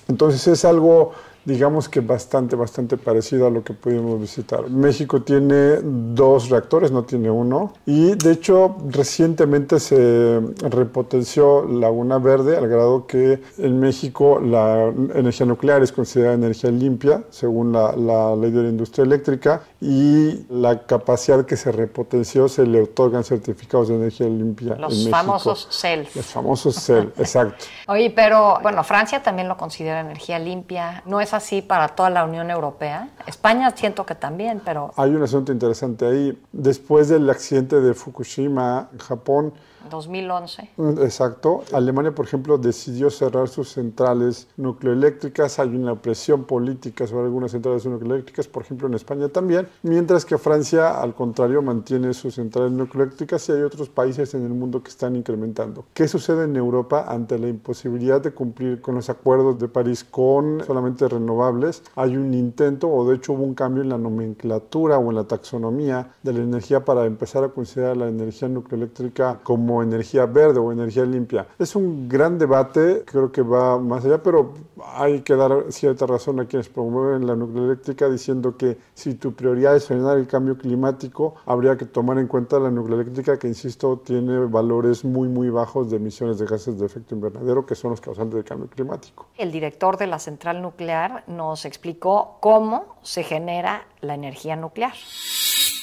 entonces 0.08 0.48
es 0.48 0.64
algo 0.64 1.12
digamos 1.46 1.90
que 1.90 2.02
bastante, 2.02 2.56
bastante 2.56 2.98
parecido 2.98 3.48
a 3.48 3.50
lo 3.50 3.64
que 3.64 3.74
pudimos 3.74 4.20
visitar. 4.20 4.70
México 4.70 5.22
tiene 5.22 5.78
dos 5.82 6.50
reactores, 6.50 6.92
no 6.92 7.04
tiene 7.04 7.30
uno. 7.32 7.74
Y 7.86 8.16
de 8.16 8.32
hecho, 8.32 8.78
recientemente 8.90 9.80
se 9.80 10.40
repotenció 10.70 11.66
Laguna 11.66 12.18
Verde 12.18 12.58
al 12.58 12.68
grado 12.68 13.08
que 13.08 13.42
en 13.58 13.80
México 13.80 14.40
la 14.40 14.92
energía 15.16 15.46
nuclear 15.46 15.82
es 15.82 15.92
considerada 15.92 16.36
energía 16.36 16.72
limpia, 16.72 17.24
según 17.30 17.72
la, 17.72 17.96
la 17.96 18.36
ley 18.36 18.52
de 18.52 18.64
la 18.64 18.70
industria 18.70 19.04
eléctrica, 19.06 19.64
y 19.82 20.46
la 20.50 20.86
capacidad 20.86 21.46
que 21.46 21.58
se 21.58 21.72
repotenció 21.72 22.50
se 22.50 22.66
le 22.66 22.82
otorgan 22.82 23.24
certificados 23.24 23.90
de 23.90 23.96
energía 23.96 24.28
limpia. 24.28 24.76
Los 24.76 25.10
famosos 25.10 25.68
CEL. 25.72 26.08
Los 26.16 26.26
famosos 26.26 26.76
CEL, 26.76 27.14
exacto. 27.18 27.66
Oye, 27.88 28.12
pero 28.16 28.60
bueno, 28.62 28.84
Francia 28.84 29.24
también 29.24 29.48
lo 29.48 29.58
considera 29.58 30.02
energía 30.02 30.40
limpia. 30.40 31.04
¿No 31.06 31.22
es 31.22 31.29
así 31.34 31.62
para 31.62 31.90
toda 31.90 32.10
la 32.10 32.24
Unión 32.24 32.50
Europea? 32.50 33.10
España 33.26 33.72
siento 33.76 34.06
que 34.06 34.16
también, 34.16 34.62
pero... 34.64 34.92
Hay 34.96 35.12
un 35.12 35.24
asunto 35.24 35.52
interesante 35.52 36.06
ahí. 36.06 36.42
Después 36.52 37.10
del 37.10 37.30
accidente 37.30 37.80
de 37.82 37.94
Fukushima, 37.94 38.90
en 38.92 39.00
Japón, 39.00 39.54
2011. 39.90 40.70
Mm, 40.78 41.00
exacto. 41.00 41.64
Alemania, 41.74 42.14
por 42.14 42.26
ejemplo, 42.26 42.58
decidió 42.58 43.10
cerrar 43.10 43.48
sus 43.48 43.72
centrales 43.72 44.48
nucleoeléctricas. 44.58 45.60
Hay 45.60 45.76
una 45.76 45.96
presión 45.96 46.44
política 46.44 47.08
sobre 47.08 47.26
algunas 47.26 47.52
centrales 47.52 47.86
nucleoeléctricas, 47.86 48.48
por 48.48 48.64
ejemplo, 48.64 48.88
en 48.88 48.94
España 48.96 49.30
también. 49.30 49.68
Mientras 49.84 50.26
que 50.26 50.38
Francia, 50.38 51.02
al 51.02 51.14
contrario, 51.14 51.62
mantiene 51.62 52.14
sus 52.14 52.36
centrales 52.36 52.72
nucleoeléctricas 52.72 53.48
y 53.50 53.54
hay 53.54 53.62
otros 53.62 53.90
países 53.90 54.34
en 54.34 54.44
el 54.44 54.54
mundo 54.54 54.82
que 54.84 54.90
están 54.90 55.16
incrementando. 55.16 55.86
¿Qué 55.94 56.08
sucede 56.08 56.46
en 56.46 56.56
Europa 56.56 57.06
ante 57.08 57.38
la 57.38 57.48
imposibilidad 57.48 58.22
de 58.22 58.32
cumplir 58.32 58.82
con 58.82 58.96
los 58.96 59.10
acuerdos 59.10 59.60
de 59.60 59.68
París 59.68 60.04
con 60.04 60.64
solamente 60.66 61.08
renovables? 61.08 61.84
Hay 61.96 62.18
un 62.18 62.34
intento, 62.34 62.90
o 62.90 63.08
de 63.10 63.16
hecho 63.16 63.34
hubo 63.34 63.44
un 63.44 63.54
cambio 63.54 63.84
en 63.84 63.90
la 63.90 63.98
nomenclatura 63.98 64.98
o 64.98 65.10
en 65.10 65.16
la 65.16 65.24
taxonomía 65.26 66.12
de 66.24 66.34
la 66.34 66.40
energía 66.40 66.84
para 66.84 67.06
empezar 67.06 67.44
a 67.44 67.50
considerar 67.50 67.98
la 67.98 68.08
energía 68.08 68.48
nucleoeléctrica 68.48 69.40
como 69.44 69.69
energía 69.84 70.26
verde 70.26 70.60
o 70.60 70.72
energía 70.72 71.06
limpia. 71.06 71.48
Es 71.58 71.76
un 71.76 72.10
gran 72.10 72.38
debate, 72.38 73.04
creo 73.06 73.32
que 73.32 73.42
va 73.42 73.80
más 73.80 74.04
allá, 74.06 74.22
pero 74.22 74.54
hay 74.96 75.22
que 75.22 75.36
dar 75.36 75.66
cierta 75.70 76.06
razón 76.06 76.40
a 76.40 76.46
quienes 76.46 76.70
promueven 76.70 77.28
la 77.28 77.36
nucleoeléctrica 77.36 78.10
diciendo 78.10 78.58
que 78.58 78.78
si 78.94 79.16
tu 79.16 79.34
prioridad 79.34 79.76
es 79.76 79.86
frenar 79.86 80.18
el 80.18 80.28
cambio 80.28 80.58
climático, 80.58 81.36
habría 81.46 81.78
que 81.78 81.86
tomar 81.86 82.18
en 82.18 82.28
cuenta 82.28 82.60
la 82.60 82.72
nucleoeléctrica 82.72 83.38
que, 83.38 83.48
insisto, 83.48 84.00
tiene 84.00 84.46
valores 84.46 85.06
muy, 85.06 85.28
muy 85.28 85.50
bajos 85.50 85.90
de 85.90 85.98
emisiones 85.98 86.40
de 86.40 86.46
gases 86.46 86.80
de 86.80 86.86
efecto 86.86 87.16
invernadero, 87.16 87.66
que 87.66 87.76
son 87.76 87.92
los 87.92 88.02
causantes 88.02 88.36
del 88.36 88.44
cambio 88.44 88.70
climático. 88.70 89.28
El 89.38 89.52
director 89.52 89.98
de 89.98 90.08
la 90.08 90.20
central 90.20 90.62
nuclear 90.62 91.24
nos 91.28 91.66
explicó 91.66 92.38
cómo 92.40 92.98
se 93.02 93.24
genera 93.24 93.86
la 94.02 94.16
energía 94.16 94.56
nuclear. 94.56 94.94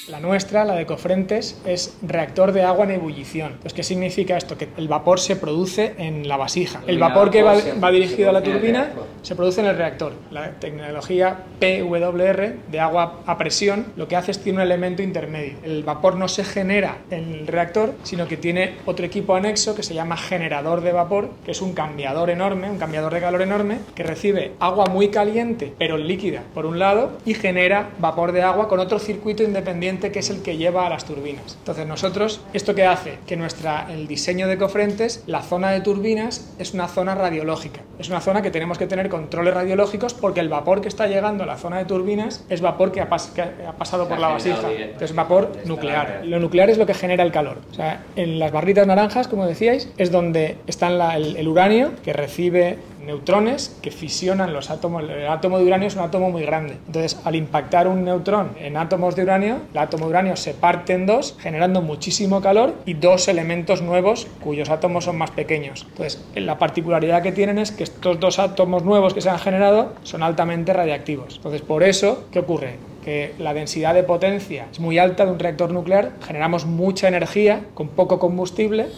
La 0.08 0.20
nuestra, 0.20 0.64
la 0.64 0.76
de 0.76 0.86
Cofrentes, 0.86 1.60
es 1.66 1.96
reactor 2.00 2.52
de 2.52 2.62
agua 2.62 2.84
en 2.84 2.92
ebullición. 2.92 3.56
Pues, 3.60 3.74
¿Qué 3.74 3.82
significa 3.82 4.36
esto? 4.36 4.56
Que 4.56 4.68
el 4.76 4.86
vapor 4.86 5.18
se 5.18 5.34
produce 5.34 5.94
en 5.98 6.28
la 6.28 6.36
vasija. 6.36 6.80
El 6.86 6.98
vapor 6.98 7.28
que 7.32 7.42
va, 7.42 7.56
va, 7.82 7.90
dirigido 7.90 8.30
a 8.30 8.32
la 8.32 8.40
turbina 8.40 8.92
se 9.22 9.34
produce 9.34 9.62
en 9.62 9.66
el 9.66 9.76
reactor. 9.76 10.12
La 10.30 10.52
tecnología 10.52 11.38
PWR 11.58 12.54
de 12.70 12.80
agua 12.80 13.20
a 13.26 13.36
presión 13.36 13.86
lo 13.96 14.06
que 14.06 14.14
hace 14.14 14.30
es 14.30 14.38
tiene 14.38 14.58
un 14.58 14.62
elemento 14.62 15.02
intermedio. 15.02 15.54
El 15.64 15.82
vapor 15.82 16.14
no 16.14 16.28
se 16.28 16.44
genera 16.44 16.98
en 17.10 17.32
el 17.32 17.46
reactor, 17.48 17.94
sino 18.04 18.28
que 18.28 18.36
tiene 18.36 18.74
otro 18.86 19.04
equipo 19.04 19.34
anexo 19.34 19.74
que 19.74 19.82
se 19.82 19.94
llama 19.94 20.16
generador 20.16 20.82
de 20.82 20.92
vapor, 20.92 21.30
que 21.44 21.50
es 21.50 21.60
un 21.60 21.72
cambiador 21.72 22.30
enorme, 22.30 22.70
un 22.70 22.78
cambiador 22.78 23.12
de 23.12 23.20
calor 23.20 23.42
enorme, 23.42 23.78
que 23.96 24.04
recibe 24.04 24.52
agua 24.60 24.86
muy 24.86 25.08
caliente, 25.08 25.74
pero 25.76 25.98
líquida, 25.98 26.44
por 26.54 26.64
un 26.64 26.78
lado, 26.78 27.18
y 27.24 27.34
genera 27.34 27.90
vapor 27.98 28.30
de 28.30 28.42
agua 28.42 28.68
con 28.68 28.78
otro 28.78 29.00
circuito 29.00 29.42
independiente 29.42 29.95
que 29.98 30.18
es 30.18 30.30
el 30.30 30.42
que 30.42 30.56
lleva 30.56 30.86
a 30.86 30.90
las 30.90 31.04
turbinas. 31.04 31.56
Entonces 31.58 31.86
nosotros, 31.86 32.40
¿esto 32.52 32.74
qué 32.74 32.84
hace? 32.84 33.18
Que 33.26 33.36
nuestra, 33.36 33.86
el 33.90 34.06
diseño 34.06 34.48
de 34.48 34.58
cofrentes, 34.58 35.22
la 35.26 35.42
zona 35.42 35.70
de 35.70 35.80
turbinas 35.80 36.54
es 36.58 36.74
una 36.74 36.88
zona 36.88 37.14
radiológica. 37.14 37.80
Es 37.98 38.08
una 38.08 38.20
zona 38.20 38.42
que 38.42 38.50
tenemos 38.50 38.78
que 38.78 38.86
tener 38.86 39.08
controles 39.08 39.54
radiológicos 39.54 40.14
porque 40.14 40.40
el 40.40 40.48
vapor 40.48 40.80
que 40.80 40.88
está 40.88 41.06
llegando 41.06 41.44
a 41.44 41.46
la 41.46 41.56
zona 41.56 41.78
de 41.78 41.86
turbinas 41.86 42.44
es 42.48 42.60
vapor 42.60 42.92
que 42.92 43.00
ha, 43.00 43.08
pasado 43.08 44.08
por 44.08 44.18
la 44.18 44.28
vasija. 44.28 44.70
Entonces 44.70 45.14
vapor 45.14 45.52
nuclear. 45.64 46.22
Lo 46.24 46.38
nuclear 46.38 46.70
es 46.70 46.78
lo 46.78 46.86
que 46.86 46.94
genera 46.94 47.24
el 47.24 47.32
calor. 47.32 47.58
O 47.70 47.74
sea, 47.74 48.04
en 48.16 48.38
las 48.38 48.52
barritas 48.52 48.86
naranjas, 48.86 49.28
como 49.28 49.46
decíais, 49.46 49.90
es 49.96 50.10
donde 50.10 50.58
está 50.66 51.16
el 51.16 51.48
uranio 51.48 51.92
que 52.04 52.12
recibe 52.12 52.78
neutrones 53.00 53.76
que 53.82 53.90
fisionan 53.90 54.52
los 54.52 54.70
átomos. 54.70 55.02
El 55.04 55.26
átomo 55.28 55.58
de 55.58 55.64
uranio 55.64 55.88
es 55.88 55.96
un 55.96 56.02
átomo 56.02 56.30
muy 56.30 56.42
grande. 56.42 56.78
Entonces, 56.86 57.18
al 57.24 57.34
impactar 57.34 57.88
un 57.88 58.04
neutrón 58.04 58.50
en 58.58 58.76
átomos 58.76 59.16
de 59.16 59.22
uranio, 59.22 59.58
el 59.72 59.78
átomo 59.78 60.06
de 60.06 60.10
uranio 60.10 60.36
se 60.36 60.54
parte 60.54 60.92
en 60.92 61.06
dos, 61.06 61.36
generando 61.38 61.82
muchísimo 61.82 62.40
calor 62.40 62.74
y 62.84 62.94
dos 62.94 63.28
elementos 63.28 63.82
nuevos 63.82 64.26
cuyos 64.42 64.70
átomos 64.70 65.04
son 65.04 65.18
más 65.18 65.30
pequeños. 65.30 65.86
Entonces, 65.90 66.24
la 66.34 66.58
particularidad 66.58 67.22
que 67.22 67.32
tienen 67.32 67.58
es 67.58 67.70
que 67.70 67.84
estos 67.84 68.20
dos 68.20 68.38
átomos 68.38 68.84
nuevos 68.84 69.14
que 69.14 69.20
se 69.20 69.30
han 69.30 69.38
generado 69.38 69.92
son 70.02 70.22
altamente 70.22 70.72
radiactivos. 70.72 71.36
Entonces, 71.36 71.62
por 71.62 71.82
eso, 71.82 72.26
¿qué 72.30 72.40
ocurre? 72.40 72.76
que 73.06 73.34
la 73.38 73.54
densidad 73.54 73.94
de 73.94 74.02
potencia 74.02 74.66
es 74.72 74.80
muy 74.80 74.98
alta 74.98 75.24
de 75.24 75.30
un 75.30 75.38
reactor 75.38 75.70
nuclear, 75.70 76.10
generamos 76.26 76.66
mucha 76.66 77.06
energía 77.06 77.60
con 77.74 77.86
poco 77.86 78.18
combustible 78.18 78.88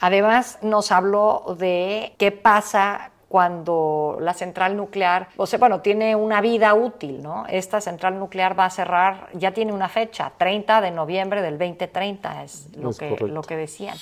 Además, 0.00 0.58
nos 0.62 0.92
habló 0.92 1.56
de 1.58 2.14
qué 2.18 2.32
pasa 2.32 3.10
cuando 3.28 4.16
la 4.20 4.32
central 4.32 4.76
nuclear, 4.76 5.28
o 5.36 5.46
sea, 5.46 5.58
bueno, 5.58 5.80
tiene 5.80 6.14
una 6.14 6.40
vida 6.40 6.72
útil, 6.74 7.20
¿no? 7.20 7.44
Esta 7.48 7.80
central 7.80 8.16
nuclear 8.18 8.56
va 8.56 8.66
a 8.66 8.70
cerrar, 8.70 9.28
ya 9.34 9.50
tiene 9.52 9.72
una 9.72 9.88
fecha, 9.88 10.30
30 10.38 10.80
de 10.80 10.92
noviembre 10.92 11.42
del 11.42 11.58
2030, 11.58 12.44
es 12.44 12.68
lo, 12.76 12.92
que, 12.92 13.16
lo 13.26 13.42
que 13.42 13.56
decían. 13.56 13.96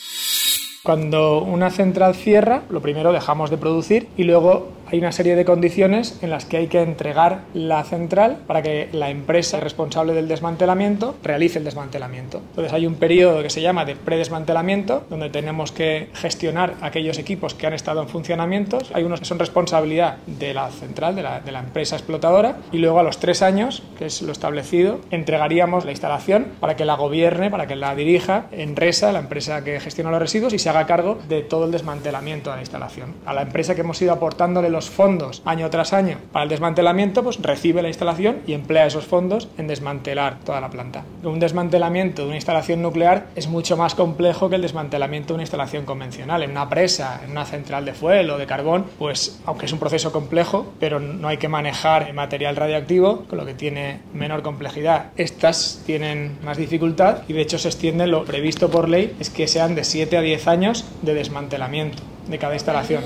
Cuando 0.82 1.38
una 1.38 1.70
central 1.70 2.14
cierra, 2.14 2.64
lo 2.68 2.82
primero 2.82 3.12
dejamos 3.12 3.48
de 3.48 3.56
producir 3.56 4.08
y 4.18 4.24
luego 4.24 4.68
hay 4.92 4.98
una 4.98 5.10
serie 5.10 5.36
de 5.36 5.46
condiciones 5.46 6.18
en 6.20 6.28
las 6.28 6.44
que 6.44 6.58
hay 6.58 6.66
que 6.66 6.82
entregar 6.82 7.40
la 7.54 7.82
central 7.82 8.36
para 8.46 8.60
que 8.60 8.90
la 8.92 9.08
empresa 9.08 9.58
responsable 9.58 10.12
del 10.12 10.28
desmantelamiento 10.28 11.16
realice 11.22 11.58
el 11.58 11.64
desmantelamiento. 11.64 12.42
Entonces 12.50 12.74
hay 12.74 12.86
un 12.86 12.96
periodo 12.96 13.42
que 13.42 13.48
se 13.48 13.62
llama 13.62 13.86
de 13.86 13.96
predesmantelamiento, 13.96 15.04
donde 15.08 15.30
tenemos 15.30 15.72
que 15.72 16.10
gestionar 16.12 16.74
aquellos 16.82 17.16
equipos 17.18 17.54
que 17.54 17.66
han 17.66 17.72
estado 17.72 18.02
en 18.02 18.08
funcionamiento. 18.08 18.78
Hay 18.92 19.04
unos 19.04 19.20
que 19.20 19.24
son 19.24 19.38
responsabilidad 19.38 20.18
de 20.26 20.52
la 20.52 20.68
central, 20.68 21.16
de 21.16 21.22
la, 21.22 21.40
de 21.40 21.52
la 21.52 21.60
empresa 21.60 21.96
explotadora, 21.96 22.58
y 22.70 22.76
luego 22.76 23.00
a 23.00 23.02
los 23.02 23.18
tres 23.18 23.40
años, 23.40 23.82
que 23.98 24.04
es 24.04 24.20
lo 24.20 24.32
establecido, 24.32 25.00
entregaríamos 25.10 25.86
la 25.86 25.92
instalación 25.92 26.48
para 26.60 26.76
que 26.76 26.84
la 26.84 26.96
gobierne, 26.96 27.50
para 27.50 27.66
que 27.66 27.76
la 27.76 27.94
dirija 27.94 28.44
en 28.52 28.76
RESA, 28.76 29.10
la 29.12 29.20
empresa 29.20 29.64
que 29.64 29.80
gestiona 29.80 30.10
los 30.10 30.20
residuos, 30.20 30.52
y 30.52 30.58
se 30.58 30.68
haga 30.68 30.84
cargo 30.84 31.18
de 31.30 31.40
todo 31.40 31.64
el 31.64 31.70
desmantelamiento 31.70 32.50
de 32.50 32.56
la 32.56 32.62
instalación. 32.62 33.14
A 33.24 33.32
la 33.32 33.40
empresa 33.40 33.74
que 33.74 33.80
hemos 33.80 34.00
ido 34.02 34.12
aportándole 34.12 34.68
fondos 34.90 35.42
año 35.44 35.68
tras 35.70 35.92
año 35.92 36.18
para 36.32 36.44
el 36.44 36.48
desmantelamiento, 36.48 37.22
pues 37.22 37.40
recibe 37.40 37.82
la 37.82 37.88
instalación 37.88 38.38
y 38.46 38.52
emplea 38.52 38.86
esos 38.86 39.06
fondos 39.06 39.48
en 39.58 39.66
desmantelar 39.66 40.38
toda 40.44 40.60
la 40.60 40.70
planta. 40.70 41.04
Un 41.22 41.40
desmantelamiento 41.40 42.22
de 42.22 42.28
una 42.28 42.36
instalación 42.36 42.82
nuclear 42.82 43.26
es 43.34 43.48
mucho 43.48 43.76
más 43.76 43.94
complejo 43.94 44.48
que 44.48 44.56
el 44.56 44.62
desmantelamiento 44.62 45.28
de 45.28 45.34
una 45.34 45.42
instalación 45.42 45.84
convencional. 45.84 46.42
En 46.42 46.52
una 46.52 46.68
presa, 46.68 47.20
en 47.24 47.32
una 47.32 47.44
central 47.44 47.84
de 47.84 47.94
fuel 47.94 48.30
o 48.30 48.38
de 48.38 48.46
carbón, 48.46 48.86
pues 48.98 49.40
aunque 49.46 49.66
es 49.66 49.72
un 49.72 49.78
proceso 49.78 50.12
complejo, 50.12 50.72
pero 50.78 51.00
no 51.00 51.28
hay 51.28 51.36
que 51.36 51.48
manejar 51.48 52.12
material 52.12 52.56
radioactivo, 52.56 53.24
con 53.28 53.38
lo 53.38 53.46
que 53.46 53.54
tiene 53.54 54.00
menor 54.12 54.42
complejidad. 54.42 55.10
Estas 55.16 55.82
tienen 55.86 56.38
más 56.44 56.56
dificultad 56.56 57.18
y 57.28 57.32
de 57.32 57.42
hecho 57.42 57.58
se 57.58 57.68
extiende 57.68 58.06
lo 58.06 58.24
previsto 58.24 58.70
por 58.70 58.88
ley 58.88 59.14
es 59.20 59.30
que 59.30 59.48
sean 59.48 59.74
de 59.74 59.84
7 59.84 60.16
a 60.16 60.20
10 60.20 60.46
años 60.48 60.84
de 61.02 61.14
desmantelamiento 61.14 62.02
de 62.28 62.38
cada 62.38 62.54
instalación 62.54 63.02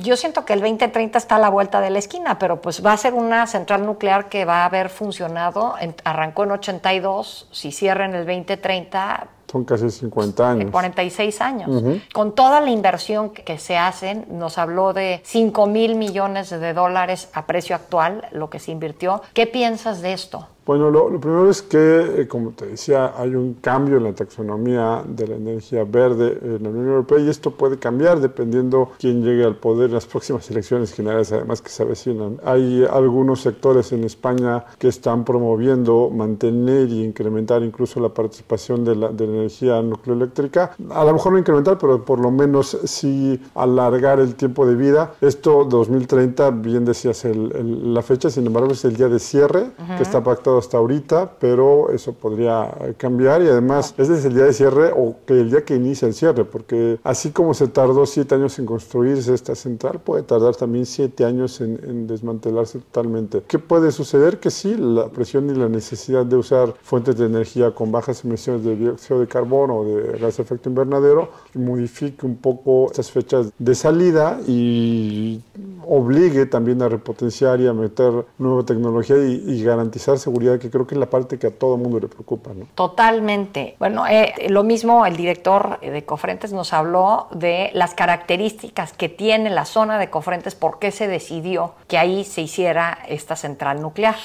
yo 0.00 0.16
siento 0.16 0.44
que 0.44 0.52
el 0.52 0.60
2030 0.60 1.18
está 1.18 1.36
a 1.36 1.38
la 1.38 1.48
vuelta 1.48 1.80
de 1.80 1.90
la 1.90 1.98
esquina, 1.98 2.38
pero 2.38 2.60
pues 2.60 2.84
va 2.84 2.92
a 2.92 2.96
ser 2.96 3.14
una 3.14 3.46
central 3.46 3.84
nuclear 3.84 4.28
que 4.28 4.44
va 4.44 4.62
a 4.62 4.64
haber 4.66 4.88
funcionado, 4.88 5.74
arrancó 6.04 6.44
en 6.44 6.52
82, 6.52 7.48
si 7.50 7.72
cierra 7.72 8.04
en 8.04 8.14
el 8.14 8.26
2030, 8.26 9.28
son 9.50 9.64
casi 9.64 9.90
50 9.90 10.48
años. 10.48 10.70
46 10.70 11.40
años. 11.40 11.82
Con 12.14 12.36
toda 12.36 12.60
la 12.60 12.70
inversión 12.70 13.30
que 13.30 13.58
se 13.58 13.76
hacen, 13.76 14.26
nos 14.30 14.58
habló 14.58 14.92
de 14.92 15.22
5 15.24 15.66
mil 15.66 15.96
millones 15.96 16.50
de 16.50 16.72
dólares 16.72 17.28
a 17.32 17.46
precio 17.46 17.74
actual, 17.74 18.28
lo 18.30 18.48
que 18.48 18.60
se 18.60 18.70
invirtió. 18.70 19.22
¿Qué 19.34 19.48
piensas 19.48 20.02
de 20.02 20.12
esto? 20.12 20.46
Bueno, 20.70 20.88
lo, 20.88 21.18
primero 21.18 21.50
es 21.50 21.62
que, 21.62 22.20
eh, 22.20 22.28
como 22.28 22.52
te 22.52 22.64
decía, 22.64 23.14
hay 23.16 23.34
un 23.34 23.54
cambio 23.54 23.96
en 23.96 24.04
la 24.04 24.12
taxonomía 24.12 25.02
de 25.04 25.26
la 25.26 25.34
energía 25.34 25.82
verde 25.82 26.38
en 26.40 26.62
la 26.62 26.68
Unión 26.68 26.86
Europea 26.86 27.18
y 27.18 27.28
esto 27.28 27.50
puede 27.50 27.76
cambiar 27.76 28.20
dependiendo 28.20 28.92
quién 29.00 29.24
llegue 29.24 29.42
al 29.42 29.56
poder 29.56 29.88
en 29.88 29.94
las 29.94 30.06
próximas 30.12 30.48
elecciones 30.48 30.92
generales, 30.92 31.32
además 31.32 31.60
que 31.60 31.70
se 31.70 31.82
avecinan. 31.82 32.36
Hay 32.44 32.86
algunos 32.88 33.40
sectores 33.40 33.90
en 33.90 34.04
España 34.04 34.64
que 34.78 34.86
están 34.86 35.24
promoviendo 35.24 36.08
mantener 36.08 36.88
y 36.88 37.02
incrementar 37.02 37.64
incluso 37.64 37.98
la 37.98 38.10
participación 38.10 38.84
de 38.84 38.94
la, 38.94 39.08
de 39.08 39.26
la 39.26 39.32
energía 39.38 39.82
nucleoeléctrica. 39.82 40.76
A 40.90 41.04
lo 41.04 41.14
mejor 41.14 41.32
no 41.32 41.38
incrementar, 41.40 41.78
pero 41.78 42.04
por 42.04 42.20
lo 42.20 42.30
menos 42.30 42.78
sí 42.84 43.42
alargar 43.56 44.20
el 44.20 44.36
tiempo 44.36 44.64
de 44.64 44.76
vida. 44.76 45.14
Esto 45.20 45.64
2030, 45.64 46.48
bien 46.52 46.84
decías 46.84 47.24
el, 47.24 47.92
la 47.92 48.02
fecha, 48.02 48.30
sin 48.30 48.46
embargo 48.46 48.70
es 48.70 48.84
el 48.84 48.94
día 48.94 49.08
de 49.08 49.18
cierre 49.18 49.72
que 49.96 50.04
está 50.04 50.22
pactado 50.22 50.59
hasta 50.60 50.78
ahorita, 50.78 51.32
pero 51.40 51.90
eso 51.90 52.12
podría 52.12 52.70
cambiar 52.96 53.42
y 53.42 53.48
además 53.48 53.94
ese 53.98 54.14
es 54.14 54.24
el 54.24 54.34
día 54.34 54.44
de 54.44 54.52
cierre 54.52 54.92
o 54.94 55.16
que 55.26 55.40
el 55.40 55.50
día 55.50 55.64
que 55.64 55.74
inicia 55.74 56.06
el 56.06 56.14
cierre, 56.14 56.44
porque 56.44 56.98
así 57.02 57.30
como 57.30 57.54
se 57.54 57.66
tardó 57.66 58.06
siete 58.06 58.36
años 58.36 58.58
en 58.58 58.66
construirse 58.66 59.34
esta 59.34 59.54
central, 59.54 60.00
puede 60.04 60.22
tardar 60.22 60.54
también 60.54 60.86
siete 60.86 61.24
años 61.24 61.60
en, 61.60 61.80
en 61.82 62.06
desmantelarse 62.06 62.78
totalmente. 62.78 63.42
¿Qué 63.48 63.58
puede 63.58 63.90
suceder? 63.90 64.38
Que 64.38 64.50
sí, 64.50 64.76
la 64.76 65.08
presión 65.08 65.50
y 65.50 65.54
la 65.54 65.68
necesidad 65.68 66.24
de 66.24 66.36
usar 66.36 66.74
fuentes 66.82 67.16
de 67.16 67.26
energía 67.26 67.74
con 67.74 67.90
bajas 67.90 68.24
emisiones 68.24 68.64
de 68.64 68.76
dióxido 68.76 69.20
de 69.20 69.26
carbono 69.26 69.78
o 69.78 69.84
de 69.84 70.18
gas 70.18 70.36
de 70.36 70.42
efecto 70.42 70.68
invernadero 70.68 71.30
modifique 71.54 72.26
un 72.26 72.36
poco 72.36 72.86
estas 72.86 73.10
fechas 73.10 73.52
de 73.58 73.74
salida 73.74 74.40
y 74.46 75.40
obligue 75.86 76.46
también 76.46 76.82
a 76.82 76.88
repotenciar 76.88 77.60
y 77.60 77.66
a 77.66 77.72
meter 77.72 78.24
nueva 78.38 78.64
tecnología 78.64 79.16
y, 79.16 79.62
garantizar 79.62 80.18
seguridad, 80.18 80.49
que 80.58 80.70
creo 80.70 80.86
que 80.86 80.94
es 80.94 80.98
la 80.98 81.08
parte 81.08 81.38
que 81.38 81.48
a 81.48 81.50
todo 81.50 81.76
mundo 81.76 82.00
le 82.00 82.08
preocupa. 82.08 82.50
¿no? 82.54 82.66
Totalmente. 82.74 83.76
Bueno, 83.78 84.06
eh, 84.06 84.34
lo 84.48 84.62
mismo 84.62 85.06
el 85.06 85.16
director 85.16 85.80
de 85.80 86.04
Cofrentes 86.04 86.52
nos 86.52 86.72
habló 86.72 87.28
de 87.32 87.70
las 87.74 87.94
características 87.94 88.92
que 88.92 89.08
tiene 89.08 89.50
la 89.50 89.64
zona 89.64 89.98
de 89.98 90.10
Cofrentes, 90.10 90.54
por 90.54 90.78
qué 90.78 90.90
se 90.90 91.08
decidió 91.08 91.74
que 91.88 91.98
ahí 91.98 92.24
se 92.24 92.42
hiciera 92.42 92.98
esta 93.08 93.36
central 93.36 93.80
nuclear. 93.80 94.16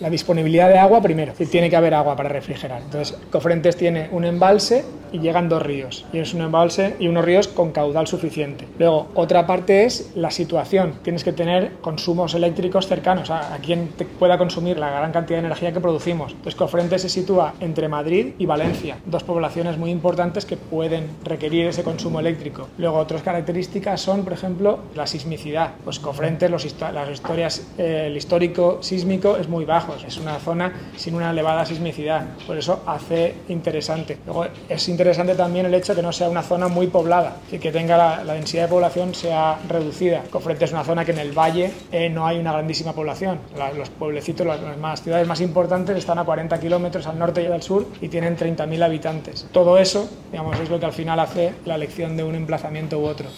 La 0.00 0.10
disponibilidad 0.10 0.68
de 0.68 0.78
agua 0.78 1.02
primero, 1.02 1.32
tiene 1.50 1.68
que 1.68 1.74
haber 1.74 1.92
agua 1.92 2.14
para 2.14 2.28
refrigerar. 2.28 2.82
Entonces, 2.82 3.18
Cofrentes 3.32 3.76
tiene 3.76 4.08
un 4.12 4.24
embalse 4.24 4.84
y 5.10 5.18
llegan 5.18 5.48
dos 5.48 5.62
ríos. 5.62 6.04
Y 6.12 6.18
es 6.18 6.34
un 6.34 6.42
embalse 6.42 6.94
y 7.00 7.08
unos 7.08 7.24
ríos 7.24 7.48
con 7.48 7.72
caudal 7.72 8.06
suficiente. 8.06 8.68
Luego, 8.78 9.08
otra 9.14 9.46
parte 9.46 9.86
es 9.86 10.12
la 10.14 10.30
situación. 10.30 10.94
Tienes 11.02 11.24
que 11.24 11.32
tener 11.32 11.72
consumos 11.80 12.34
eléctricos 12.34 12.86
cercanos 12.86 13.30
a, 13.30 13.54
a 13.54 13.58
quien 13.58 13.88
te 13.88 14.04
pueda 14.04 14.38
consumir 14.38 14.78
la 14.78 14.90
gran 14.90 15.10
cantidad 15.10 15.40
de 15.40 15.46
energía 15.46 15.72
que 15.72 15.80
producimos. 15.80 16.30
Entonces, 16.30 16.54
Cofrentes 16.54 17.02
se 17.02 17.08
sitúa 17.08 17.54
entre 17.58 17.88
Madrid 17.88 18.34
y 18.38 18.46
Valencia, 18.46 18.98
dos 19.04 19.24
poblaciones 19.24 19.78
muy 19.78 19.90
importantes 19.90 20.44
que 20.44 20.56
pueden 20.56 21.08
requerir 21.24 21.66
ese 21.66 21.82
consumo 21.82 22.20
eléctrico. 22.20 22.68
Luego, 22.78 22.98
otras 22.98 23.22
características 23.22 24.00
son, 24.00 24.22
por 24.22 24.32
ejemplo, 24.32 24.78
la 24.94 25.08
sismicidad. 25.08 25.72
Pues 25.82 25.98
Cofrentes, 25.98 26.48
los, 26.48 26.64
las 26.92 27.10
historias, 27.10 27.66
eh, 27.78 28.04
el 28.06 28.16
histórico 28.16 28.78
sísmico 28.80 29.36
es 29.36 29.48
muy 29.48 29.64
bajo 29.64 29.87
es 29.96 30.16
una 30.18 30.38
zona 30.38 30.72
sin 30.96 31.14
una 31.14 31.30
elevada 31.30 31.64
sismicidad, 31.64 32.26
por 32.46 32.56
eso 32.56 32.82
hace 32.86 33.34
interesante. 33.48 34.18
Luego 34.26 34.46
es 34.68 34.88
interesante 34.88 35.34
también 35.34 35.66
el 35.66 35.74
hecho 35.74 35.92
de 35.92 36.00
que 36.00 36.02
no 36.02 36.12
sea 36.12 36.28
una 36.28 36.42
zona 36.42 36.68
muy 36.68 36.88
poblada, 36.88 37.36
y 37.50 37.58
que 37.58 37.72
tenga 37.72 37.96
la, 38.24 38.34
densidad 38.34 38.64
de 38.64 38.68
población 38.68 39.14
sea 39.14 39.58
reducida. 39.68 40.22
Cofrente 40.30 40.64
es 40.64 40.72
una 40.72 40.84
zona 40.84 41.04
que 41.04 41.12
en 41.12 41.18
el 41.18 41.32
valle 41.32 41.72
eh, 41.90 42.08
no 42.08 42.26
hay 42.26 42.38
una 42.38 42.52
grandísima 42.52 42.92
población. 42.92 43.40
los 43.76 43.90
pueblecitos, 43.90 44.46
las, 44.46 45.02
ciudades 45.02 45.26
más 45.26 45.40
importantes 45.40 45.96
están 45.96 46.18
a 46.18 46.24
40 46.24 46.58
kilómetros 46.60 47.06
al 47.06 47.18
norte 47.18 47.42
y 47.42 47.46
al 47.46 47.62
sur 47.62 47.86
y 48.00 48.08
tienen 48.08 48.36
30.000 48.36 48.84
habitantes. 48.84 49.46
Todo 49.52 49.78
eso, 49.78 50.08
digamos, 50.30 50.58
es 50.60 50.68
lo 50.68 50.78
que 50.78 50.86
al 50.86 50.92
final 50.92 51.20
hace 51.20 51.54
la 51.64 51.76
elección 51.76 52.16
de 52.16 52.24
un 52.24 52.34
emplazamiento 52.34 52.98
u 52.98 53.06
otro. 53.06 53.28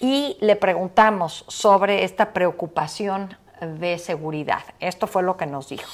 Y 0.00 0.36
le 0.40 0.56
preguntamos 0.56 1.44
sobre 1.48 2.04
esta 2.04 2.32
preocupación 2.32 3.36
de 3.60 3.98
seguridad. 3.98 4.62
Esto 4.80 5.06
fue 5.06 5.22
lo 5.22 5.36
que 5.36 5.46
nos 5.46 5.68
dijo. 5.68 5.90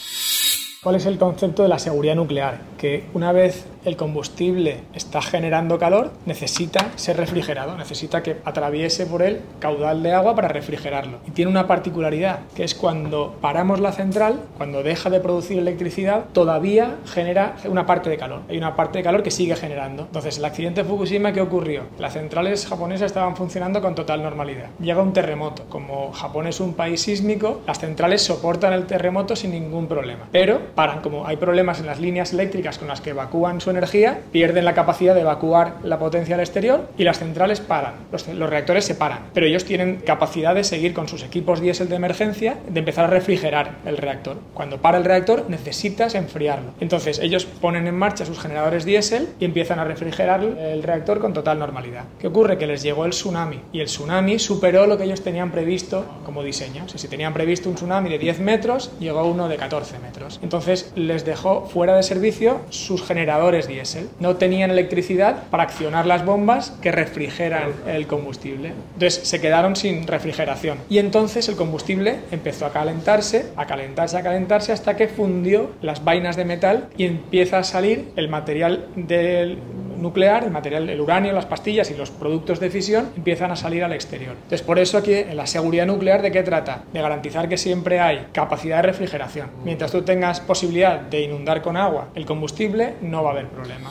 ¿Cuál 0.83 0.97
es 0.97 1.07
el 1.07 1.17
concepto 1.17 1.63
de 1.63 1.69
la 1.69 1.79
seguridad 1.79 2.17
nuclear? 2.17 2.59
Que 2.77 3.05
una 3.15 3.31
vez 3.31 3.67
el 3.85 3.97
combustible 3.97 4.81
está 4.95 5.23
generando 5.23 5.79
calor, 5.79 6.11
necesita 6.27 6.91
ser 6.97 7.19
refrigerado, 7.19 7.77
necesita 7.77 8.25
que 8.25 8.39
atraviese 8.45 9.07
por 9.07 9.23
él 9.23 9.43
caudal 9.61 10.03
de 10.03 10.13
agua 10.13 10.35
para 10.35 10.49
refrigerarlo. 10.49 11.19
Y 11.25 11.31
tiene 11.31 11.53
una 11.53 11.69
particularidad, 11.69 12.41
que 12.57 12.65
es 12.65 12.75
cuando 12.75 13.37
paramos 13.41 13.79
la 13.79 13.93
central, 13.93 14.41
cuando 14.57 14.83
deja 14.83 15.09
de 15.09 15.21
producir 15.21 15.57
electricidad, 15.57 16.25
todavía 16.33 16.97
genera 17.07 17.55
una 17.67 17.87
parte 17.87 18.11
de 18.11 18.19
calor. 18.19 18.41
Hay 18.49 18.59
una 18.59 18.75
parte 18.75 18.99
de 18.99 19.05
calor 19.05 19.23
que 19.23 19.31
sigue 19.31 19.55
generando. 19.55 20.03
Entonces, 20.03 20.39
el 20.39 20.45
accidente 20.45 20.83
de 20.83 20.89
Fukushima, 20.89 21.33
¿qué 21.33 21.43
ocurrió? 21.43 21.85
Las 22.01 22.15
centrales 22.15 22.67
japonesas 22.67 23.07
estaban 23.07 23.37
funcionando 23.37 23.81
con 23.81 23.95
total 23.95 24.21
normalidad. 24.21 24.71
Llega 24.81 25.01
un 25.01 25.13
terremoto. 25.13 25.63
Como 25.69 26.11
Japón 26.11 26.49
es 26.49 26.59
un 26.59 26.75
país 26.75 27.03
sísmico, 27.03 27.61
las 27.69 27.79
centrales 27.79 28.23
soportan 28.23 28.73
el 28.73 28.87
terremoto 28.87 29.37
sin 29.37 29.53
ningún 29.53 29.87
problema. 29.87 30.27
Pero 30.33 30.72
paran. 30.75 31.01
Como 31.01 31.27
hay 31.27 31.37
problemas 31.37 31.81
en 31.81 31.87
las 31.87 32.01
líneas 32.01 32.33
eléctricas 32.33 32.79
con 32.79 32.89
las 32.89 33.01
que 33.01 33.11
evacúan 33.11 33.61
su 33.61 33.71
energía, 33.71 34.21
pierden 34.33 34.65
la 34.65 34.75
capacidad 34.75 35.15
de 35.15 35.21
evacuar 35.21 35.77
la 35.85 35.99
potencia 35.99 36.35
al 36.35 36.41
exterior 36.41 36.89
y 36.99 37.05
las 37.05 37.19
centrales 37.19 37.61
paran. 37.61 37.95
Los, 38.11 38.27
reactores 38.51 38.85
se 38.85 38.95
paran. 38.95 39.21
Pero 39.35 39.47
ellos 39.47 39.65
tienen 39.65 39.97
capacidad 39.97 40.55
de 40.55 40.65
seguir 40.65 40.95
con 40.95 41.09
sus 41.09 41.23
equipos 41.23 41.61
diésel 41.61 41.89
de 41.89 41.97
emergencia, 41.97 42.57
de 42.69 42.81
empezar 42.81 43.05
a 43.05 43.09
refrigerar 43.09 43.77
el 43.85 43.97
reactor. 43.97 44.37
Cuando 44.55 44.79
para 44.79 44.99
el 44.99 45.05
reactor 45.05 45.45
necesitas 45.49 46.15
enfriarlo. 46.15 46.73
Entonces 46.81 47.19
ellos 47.19 47.45
ponen 47.45 47.87
en 47.87 47.95
marcha 47.95 48.25
sus 48.25 48.41
generadores 48.41 48.85
diésel 48.85 49.29
y 49.39 49.45
empiezan 49.45 49.79
a 49.79 49.85
refrigerar 49.85 50.43
el 50.43 50.83
reactor 50.83 51.21
con 51.21 51.33
total 51.33 51.59
normalidad. 51.59 52.05
¿Qué 52.19 52.27
ocurre? 52.29 52.59
Que 52.59 52.67
les 52.67 52.83
llegó 52.83 53.05
el 53.05 53.11
tsunami 53.11 53.61
y 53.73 53.81
el 53.81 53.87
tsunami 53.87 54.39
superó 54.39 54.87
lo 54.87 54.97
que 54.97 55.05
ellos 55.05 55.23
tenían 55.23 55.51
previsto 55.51 56.05
como 56.25 56.43
diseño. 56.43 56.85
O 56.85 56.99
si 56.99 57.09
tenían 57.09 57.33
previsto 57.33 57.69
un 57.69 57.77
tsunami 57.77 58.11
de 58.11 58.19
10 58.19 58.41
metros, 58.41 58.91
llegó 58.99 59.25
uno 59.25 59.49
de 59.49 59.57
14 59.57 59.99
metros. 59.99 60.41
Entonces 60.43 60.62
les 60.95 61.25
dejó 61.25 61.67
fuera 61.67 61.97
de 61.97 62.03
servicio 62.03 62.61
sus 62.71 63.03
generadores 63.03 63.69
diésel. 63.69 64.09
No 64.21 64.37
tenían 64.37 64.71
electricidad 64.71 65.45
para 65.51 65.65
accionar 65.65 66.07
las 66.07 66.25
bombas 66.25 66.73
que 66.83 66.93
refrigeran 66.93 67.73
el 67.87 68.07
combustible. 68.07 68.73
Entonces 68.95 69.29
se 69.29 69.41
quedaron 69.41 69.77
sin 69.77 70.07
refrigeración. 70.07 70.79
Y 70.89 70.99
entonces 70.99 71.49
el 71.49 71.57
combustible 71.57 72.21
empezó 72.31 72.67
a 72.67 72.73
calentarse, 72.73 73.47
a 73.57 73.67
calentarse, 73.67 74.17
a 74.17 74.23
calentarse 74.23 74.73
hasta 74.73 74.97
que 74.97 75.09
fundió 75.09 75.71
las 75.83 76.05
vainas 76.05 76.37
de 76.37 76.45
metal 76.45 76.89
y 76.97 77.05
empieza 77.05 77.59
a 77.59 77.65
salir 77.65 78.13
el 78.17 78.29
material 78.29 78.87
del 78.97 79.59
nuclear, 80.03 80.45
el 80.45 80.51
material, 80.51 80.89
el 80.89 81.01
uranio, 81.01 81.33
las 81.33 81.47
pastillas 81.47 81.91
y 81.91 81.95
los 81.95 82.11
productos 82.11 82.61
de 82.61 82.71
fisión 82.71 83.11
empiezan 83.17 83.51
a 83.51 83.57
salir 83.57 83.85
al 83.85 83.93
exterior. 83.93 84.35
Entonces, 84.35 84.63
por 84.63 84.79
eso 84.79 84.99
aquí 84.99 85.15
en 85.15 85.37
la 85.37 85.47
seguridad 85.47 85.87
nuclear, 85.87 86.23
¿de 86.23 86.31
qué 86.31 86.43
trata? 86.43 86.83
De 86.93 87.01
garantizar 87.01 87.49
que 87.49 87.57
siempre 87.57 88.01
hay 88.01 88.29
capacidad 88.33 88.77
de 88.77 88.83
refrigeración. 88.83 89.51
Mientras 89.65 89.91
tú 89.91 90.03
tengas 90.03 90.41
posibilidad 90.41 91.01
de 91.01 91.23
inundar 91.23 91.63
con 91.63 91.77
agua 91.77 92.09
el 92.15 92.27
combustible, 92.27 92.97
no 93.01 93.23
va 93.23 93.31
a 93.31 93.33
haber 93.33 93.49
problema. 93.49 93.91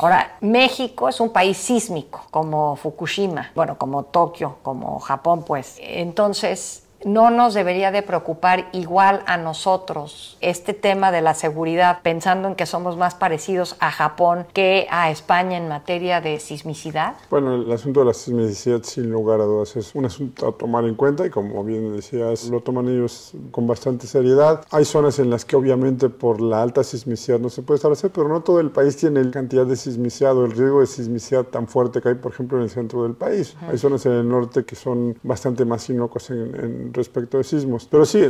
Ahora, 0.00 0.36
México 0.40 1.08
es 1.08 1.18
un 1.20 1.32
país 1.32 1.56
sísmico, 1.56 2.24
como 2.30 2.76
Fukushima, 2.76 3.50
bueno, 3.54 3.76
como 3.76 4.04
Tokio, 4.04 4.58
como 4.62 5.00
Japón, 5.00 5.44
pues. 5.44 5.76
Entonces, 5.80 6.87
no 7.04 7.30
nos 7.30 7.54
debería 7.54 7.90
de 7.90 8.02
preocupar 8.02 8.68
igual 8.72 9.22
a 9.26 9.36
nosotros 9.36 10.36
este 10.40 10.74
tema 10.74 11.12
de 11.12 11.22
la 11.22 11.34
seguridad, 11.34 12.00
pensando 12.02 12.48
en 12.48 12.54
que 12.54 12.66
somos 12.66 12.96
más 12.96 13.14
parecidos 13.14 13.76
a 13.80 13.90
Japón 13.90 14.46
que 14.52 14.86
a 14.90 15.10
España 15.10 15.56
en 15.56 15.68
materia 15.68 16.20
de 16.20 16.40
sismicidad? 16.40 17.14
Bueno, 17.30 17.54
el 17.54 17.70
asunto 17.70 18.00
de 18.00 18.06
la 18.06 18.14
sismicidad, 18.14 18.82
sin 18.82 19.10
lugar 19.10 19.40
a 19.40 19.44
dudas, 19.44 19.76
es 19.76 19.94
un 19.94 20.06
asunto 20.06 20.48
a 20.48 20.52
tomar 20.52 20.84
en 20.84 20.94
cuenta 20.94 21.26
y 21.26 21.30
como 21.30 21.62
bien 21.64 21.94
decías, 21.94 22.48
lo 22.48 22.60
toman 22.60 22.88
ellos 22.88 23.32
con 23.50 23.66
bastante 23.66 24.06
seriedad. 24.06 24.64
Hay 24.70 24.84
zonas 24.84 25.18
en 25.18 25.30
las 25.30 25.44
que 25.44 25.56
obviamente 25.56 26.08
por 26.08 26.40
la 26.40 26.62
alta 26.62 26.82
sismicidad 26.82 27.38
no 27.38 27.50
se 27.50 27.62
puede 27.62 27.76
establecer, 27.76 28.10
pero 28.10 28.28
no 28.28 28.42
todo 28.42 28.60
el 28.60 28.70
país 28.70 28.96
tiene 28.96 29.22
la 29.22 29.30
cantidad 29.30 29.66
de 29.66 29.76
sismicidad 29.76 30.36
o 30.36 30.44
el 30.44 30.52
riesgo 30.52 30.80
de 30.80 30.86
sismicidad 30.86 31.44
tan 31.44 31.68
fuerte 31.68 32.00
que 32.00 32.10
hay, 32.10 32.14
por 32.16 32.32
ejemplo, 32.32 32.58
en 32.58 32.64
el 32.64 32.70
centro 32.70 33.04
del 33.04 33.14
país. 33.14 33.56
Hay 33.68 33.78
zonas 33.78 34.04
en 34.06 34.12
el 34.12 34.28
norte 34.28 34.64
que 34.64 34.74
son 34.74 35.16
bastante 35.22 35.64
más 35.64 35.88
inocuas 35.88 36.30
en, 36.30 36.54
en 36.56 36.87
respecto 36.92 37.38
de 37.38 37.44
sismos. 37.44 37.86
Pero 37.90 38.04
sí, 38.04 38.20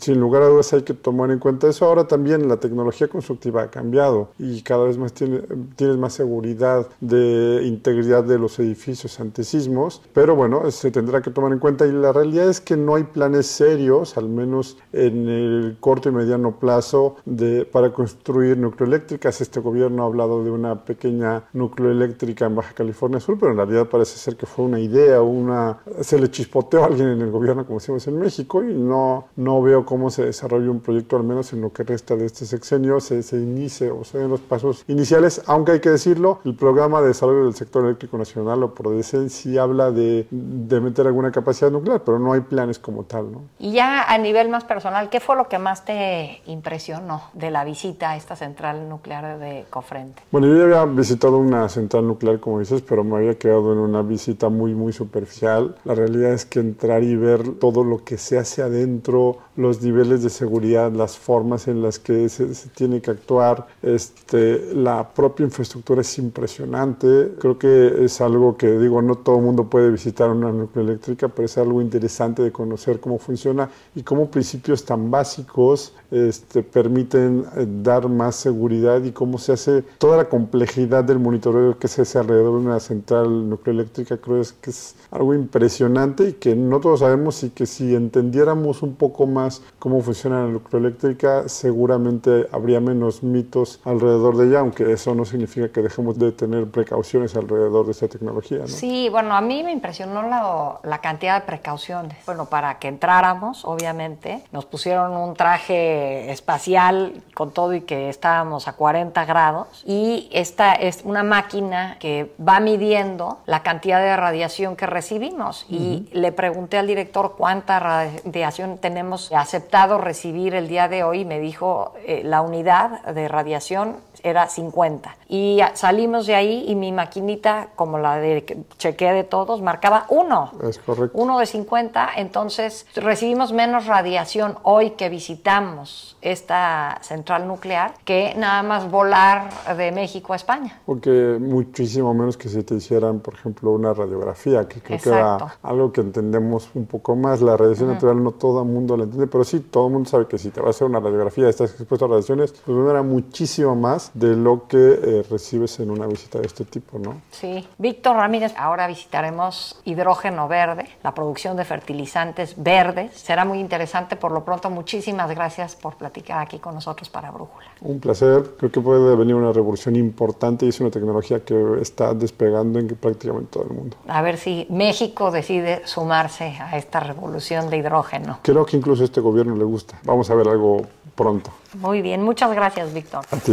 sin 0.00 0.20
lugar 0.20 0.42
a 0.42 0.48
dudas 0.48 0.72
hay 0.72 0.82
que 0.82 0.94
tomar 0.94 1.30
en 1.30 1.38
cuenta 1.38 1.68
eso. 1.68 1.86
Ahora 1.86 2.06
también 2.06 2.48
la 2.48 2.58
tecnología 2.58 3.08
constructiva 3.08 3.62
ha 3.62 3.70
cambiado 3.70 4.30
y 4.38 4.62
cada 4.62 4.84
vez 4.84 4.98
más 4.98 5.12
tiene, 5.12 5.42
tienes 5.76 5.96
más 5.96 6.12
seguridad 6.12 6.86
de 7.00 7.62
integridad 7.64 8.24
de 8.24 8.38
los 8.38 8.58
edificios 8.58 9.20
ante 9.20 9.44
sismos, 9.44 10.02
pero 10.12 10.34
bueno, 10.34 10.70
se 10.70 10.90
tendrá 10.90 11.22
que 11.22 11.30
tomar 11.30 11.52
en 11.52 11.58
cuenta 11.58 11.86
y 11.86 11.92
la 11.92 12.12
realidad 12.12 12.48
es 12.48 12.60
que 12.60 12.76
no 12.76 12.94
hay 12.94 13.04
planes 13.04 13.46
serios, 13.46 14.16
al 14.16 14.28
menos 14.28 14.76
en 14.92 15.28
el 15.28 15.76
corto 15.80 16.08
y 16.08 16.12
mediano 16.12 16.58
plazo, 16.58 17.16
de, 17.24 17.64
para 17.64 17.92
construir 17.92 18.58
nucleoeléctricas. 18.58 19.40
Este 19.40 19.60
gobierno 19.60 20.02
ha 20.02 20.06
hablado 20.06 20.44
de 20.44 20.50
una 20.50 20.84
pequeña 20.84 21.44
nucleoeléctrica 21.52 22.46
en 22.46 22.56
Baja 22.56 22.74
California 22.74 23.20
Sur, 23.20 23.38
pero 23.38 23.52
en 23.52 23.58
realidad 23.58 23.88
parece 23.88 24.18
ser 24.18 24.36
que 24.36 24.46
fue 24.46 24.64
una 24.64 24.80
idea, 24.80 25.22
una 25.22 25.78
se 26.00 26.18
le 26.18 26.30
chispoteó 26.30 26.82
a 26.82 26.86
alguien 26.86 27.08
en 27.08 27.20
el 27.20 27.30
gobierno, 27.30 27.66
como 27.66 27.78
decimos 27.78 28.06
en 28.08 28.18
México 28.18 28.62
y 28.62 28.72
no, 28.72 29.26
no 29.36 29.62
veo 29.62 29.84
cómo 29.84 30.10
se 30.10 30.24
desarrolla 30.24 30.70
un 30.70 30.80
proyecto, 30.80 31.16
al 31.16 31.24
menos 31.24 31.52
en 31.52 31.60
lo 31.60 31.72
que 31.72 31.84
resta 31.84 32.16
de 32.16 32.26
este 32.26 32.46
sexenio, 32.46 33.00
se, 33.00 33.22
se 33.22 33.36
inicie 33.36 33.90
o 33.90 34.04
se 34.04 34.18
den 34.18 34.30
los 34.30 34.40
pasos 34.40 34.84
iniciales, 34.88 35.42
aunque 35.46 35.72
hay 35.72 35.80
que 35.80 35.90
decirlo, 35.90 36.40
el 36.44 36.54
programa 36.54 37.00
de 37.00 37.08
desarrollo 37.08 37.44
del 37.44 37.54
sector 37.54 37.84
eléctrico 37.84 38.18
nacional 38.18 38.62
o 38.62 38.74
PRODECEN 38.74 39.30
sí 39.30 39.58
habla 39.58 39.90
de, 39.90 40.26
de 40.30 40.80
meter 40.80 41.06
alguna 41.06 41.30
capacidad 41.32 41.70
nuclear, 41.70 42.02
pero 42.04 42.18
no 42.18 42.32
hay 42.32 42.40
planes 42.40 42.78
como 42.78 43.04
tal. 43.04 43.32
¿no? 43.32 43.42
Y 43.58 43.72
ya 43.72 44.02
a 44.02 44.18
nivel 44.18 44.48
más 44.48 44.64
personal, 44.64 45.10
¿qué 45.10 45.20
fue 45.20 45.36
lo 45.36 45.48
que 45.48 45.58
más 45.58 45.84
te 45.84 46.40
impresionó 46.46 47.22
de 47.32 47.50
la 47.50 47.64
visita 47.64 48.10
a 48.10 48.16
esta 48.16 48.36
central 48.36 48.88
nuclear 48.88 49.38
de 49.38 49.64
Cofrente? 49.70 50.22
Bueno, 50.30 50.46
yo 50.46 50.56
ya 50.56 50.80
había 50.80 50.84
visitado 50.84 51.38
una 51.38 51.68
central 51.68 52.06
nuclear, 52.06 52.40
como 52.40 52.60
dices, 52.60 52.82
pero 52.82 53.04
me 53.04 53.16
había 53.16 53.38
quedado 53.38 53.72
en 53.72 53.78
una 53.78 54.02
visita 54.02 54.48
muy, 54.48 54.74
muy 54.74 54.92
superficial. 54.92 55.76
La 55.84 55.94
realidad 55.94 56.32
es 56.32 56.44
que 56.44 56.60
entrar 56.60 57.02
y 57.02 57.16
ver 57.16 57.58
todo 57.58 57.84
lo 57.84 57.97
que 58.02 58.18
se 58.18 58.38
hace 58.38 58.62
adentro, 58.62 59.38
los 59.58 59.82
niveles 59.82 60.22
de 60.22 60.30
seguridad, 60.30 60.92
las 60.92 61.18
formas 61.18 61.66
en 61.66 61.82
las 61.82 61.98
que 61.98 62.28
se, 62.28 62.46
tiene 62.76 63.00
que 63.00 63.10
actuar. 63.10 63.66
Este, 63.82 64.72
la 64.72 65.08
propia 65.12 65.44
infraestructura 65.44 66.02
es 66.02 66.18
impresionante. 66.18 67.32
Creo 67.40 67.58
que 67.58 68.04
es 68.04 68.20
algo 68.20 68.56
que, 68.56 68.78
digo, 68.78 69.02
no 69.02 69.16
todo 69.16 69.38
el 69.38 69.42
mundo 69.42 69.64
puede 69.64 69.90
visitar 69.90 70.30
una 70.30 70.52
nucleoeléctrica, 70.52 71.26
pero 71.26 71.46
es 71.46 71.58
algo 71.58 71.82
interesante 71.82 72.40
de 72.40 72.52
conocer 72.52 73.00
cómo 73.00 73.18
funciona 73.18 73.68
y 73.96 74.04
cómo 74.04 74.30
principios 74.30 74.84
tan 74.84 75.10
básicos 75.10 75.92
este, 76.12 76.62
permiten 76.62 77.44
eh, 77.56 77.66
dar 77.82 78.08
más 78.08 78.36
seguridad 78.36 79.02
y 79.02 79.10
cómo 79.10 79.38
se 79.38 79.52
hace 79.52 79.82
toda 79.98 80.18
la 80.18 80.28
complejidad 80.28 81.02
del 81.02 81.18
monitoreo 81.18 81.76
que 81.80 81.88
se 81.88 82.02
hace 82.02 82.16
alrededor 82.18 82.60
de 82.60 82.66
una 82.68 82.78
central 82.78 83.50
nucleoeléctrica. 83.50 84.18
Creo 84.18 84.40
que 84.60 84.70
es 84.70 84.94
algo 85.10 85.34
impresionante 85.34 86.28
y 86.28 86.32
que 86.34 86.54
no 86.54 86.78
todos 86.78 87.00
sabemos 87.00 87.42
y 87.42 87.50
que 87.50 87.66
si 87.66 87.96
entendiéramos 87.96 88.82
un 88.82 88.94
poco 88.94 89.26
más 89.26 89.47
cómo 89.78 90.00
funciona 90.00 90.42
la 90.42 90.48
nucleoeléctrica, 90.48 91.48
seguramente 91.48 92.48
habría 92.52 92.80
menos 92.80 93.22
mitos 93.22 93.80
alrededor 93.84 94.36
de 94.36 94.48
ella, 94.48 94.60
aunque 94.60 94.92
eso 94.92 95.14
no 95.14 95.24
significa 95.24 95.68
que 95.68 95.82
dejemos 95.82 96.18
de 96.18 96.32
tener 96.32 96.70
precauciones 96.70 97.36
alrededor 97.36 97.86
de 97.86 97.92
esta 97.92 98.08
tecnología. 98.08 98.58
¿no? 98.58 98.68
Sí, 98.68 99.08
bueno, 99.10 99.34
a 99.34 99.40
mí 99.40 99.62
me 99.62 99.72
impresionó 99.72 100.22
la, 100.22 100.80
la 100.82 100.98
cantidad 101.00 101.40
de 101.40 101.46
precauciones. 101.46 102.18
Bueno, 102.26 102.46
para 102.46 102.78
que 102.78 102.88
entráramos, 102.88 103.64
obviamente, 103.64 104.42
nos 104.52 104.64
pusieron 104.64 105.16
un 105.16 105.34
traje 105.34 106.30
espacial 106.30 107.22
con 107.34 107.52
todo 107.52 107.74
y 107.74 107.82
que 107.82 108.08
estábamos 108.08 108.68
a 108.68 108.72
40 108.72 109.24
grados 109.24 109.82
y 109.86 110.28
esta 110.32 110.74
es 110.74 111.02
una 111.04 111.22
máquina 111.22 111.96
que 111.98 112.34
va 112.46 112.60
midiendo 112.60 113.38
la 113.46 113.62
cantidad 113.62 114.00
de 114.00 114.16
radiación 114.16 114.76
que 114.76 114.86
recibimos 114.86 115.66
y 115.68 116.08
le 116.12 116.32
pregunté 116.32 116.78
al 116.78 116.86
director 116.86 117.34
cuánta 117.36 117.78
radiación 117.78 118.78
tenemos 118.78 119.30
aceptado 119.40 119.98
recibir 119.98 120.54
el 120.54 120.68
día 120.68 120.88
de 120.88 121.04
hoy 121.04 121.24
me 121.24 121.40
dijo 121.40 121.94
eh, 122.04 122.22
la 122.24 122.42
unidad 122.42 123.02
de 123.04 123.28
radiación 123.28 123.96
era 124.22 124.48
50. 124.48 125.16
Y 125.28 125.60
salimos 125.74 126.26
de 126.26 126.34
ahí 126.34 126.64
y 126.68 126.74
mi 126.74 126.92
maquinita, 126.92 127.68
como 127.76 127.98
la 127.98 128.16
de 128.16 128.64
chequeo 128.78 129.14
de 129.14 129.24
todos, 129.24 129.60
marcaba 129.62 130.06
uno. 130.08 130.52
Es 130.62 130.78
correcto. 130.78 131.16
Uno 131.18 131.38
de 131.38 131.46
50. 131.46 132.10
Entonces 132.16 132.86
recibimos 132.94 133.52
menos 133.52 133.86
radiación 133.86 134.56
hoy 134.62 134.90
que 134.90 135.08
visitamos 135.08 136.16
esta 136.22 136.98
central 137.02 137.46
nuclear 137.46 137.94
que 138.04 138.34
nada 138.36 138.62
más 138.62 138.90
volar 138.90 139.50
de 139.76 139.92
México 139.92 140.32
a 140.32 140.36
España. 140.36 140.80
Porque 140.86 141.38
muchísimo 141.40 142.14
menos 142.14 142.36
que 142.36 142.48
si 142.48 142.62
te 142.62 142.74
hicieran, 142.74 143.20
por 143.20 143.34
ejemplo, 143.34 143.70
una 143.72 143.92
radiografía, 143.92 144.66
que 144.66 144.80
creo 144.80 144.98
que 144.98 145.08
era 145.10 145.58
algo 145.62 145.92
que 145.92 146.00
entendemos 146.00 146.70
un 146.74 146.86
poco 146.86 147.16
más. 147.16 147.40
La 147.40 147.56
radiación 147.56 147.88
natural 147.92 148.22
no 148.22 148.32
todo 148.32 148.62
el 148.62 148.68
mundo 148.68 148.96
la 148.96 149.04
entiende, 149.04 149.26
pero 149.26 149.44
sí, 149.44 149.60
todo 149.60 149.86
el 149.86 149.92
mundo 149.92 150.08
sabe 150.08 150.26
que 150.26 150.38
si 150.38 150.50
te 150.50 150.60
va 150.60 150.68
a 150.68 150.70
hacer 150.70 150.86
una 150.86 151.00
radiografía, 151.00 151.48
estás 151.48 151.72
expuesto 151.72 152.06
a 152.06 152.08
radiaciones, 152.08 152.52
pues 152.52 152.76
no 152.76 152.90
era 152.90 153.02
muchísimo 153.02 153.76
más 153.76 154.10
de 154.18 154.36
lo 154.36 154.66
que 154.66 154.76
eh, 154.76 155.24
recibes 155.30 155.78
en 155.80 155.90
una 155.90 156.06
visita 156.06 156.38
de 156.38 156.46
este 156.46 156.64
tipo, 156.64 156.98
¿no? 156.98 157.20
Sí. 157.30 157.66
Víctor 157.78 158.16
Ramírez, 158.16 158.54
ahora 158.56 158.86
visitaremos 158.86 159.80
hidrógeno 159.84 160.48
verde, 160.48 160.86
la 161.02 161.14
producción 161.14 161.56
de 161.56 161.64
fertilizantes 161.64 162.54
verdes. 162.56 163.12
Será 163.16 163.44
muy 163.44 163.60
interesante. 163.60 164.16
Por 164.16 164.32
lo 164.32 164.44
pronto, 164.44 164.70
muchísimas 164.70 165.30
gracias 165.30 165.76
por 165.76 165.96
platicar 165.96 166.40
aquí 166.40 166.58
con 166.58 166.74
nosotros 166.74 167.08
para 167.08 167.30
Brújula. 167.30 167.66
Un 167.80 168.00
placer. 168.00 168.56
Creo 168.58 168.70
que 168.70 168.80
puede 168.80 169.16
venir 169.16 169.34
una 169.34 169.52
revolución 169.52 169.96
importante 169.96 170.66
y 170.66 170.70
es 170.70 170.80
una 170.80 170.90
tecnología 170.90 171.40
que 171.44 171.78
está 171.80 172.14
despegando 172.14 172.78
en 172.78 172.88
prácticamente 172.88 173.50
todo 173.52 173.64
el 173.64 173.70
mundo. 173.70 173.96
A 174.08 174.22
ver 174.22 174.36
si 174.36 174.66
México 174.70 175.30
decide 175.30 175.82
sumarse 175.86 176.56
a 176.60 176.76
esta 176.76 177.00
revolución 177.00 177.70
de 177.70 177.78
hidrógeno. 177.78 178.38
Creo 178.42 178.64
que 178.66 178.76
incluso 178.76 179.02
a 179.02 179.04
este 179.06 179.20
gobierno 179.20 179.56
le 179.56 179.64
gusta. 179.64 179.98
Vamos 180.04 180.30
a 180.30 180.34
ver 180.34 180.48
algo 180.48 180.82
pronto. 181.14 181.50
Muy 181.74 182.02
bien. 182.02 182.22
Muchas 182.22 182.52
gracias, 182.54 182.92
Víctor. 182.92 183.24
A 183.30 183.36
ti. 183.36 183.52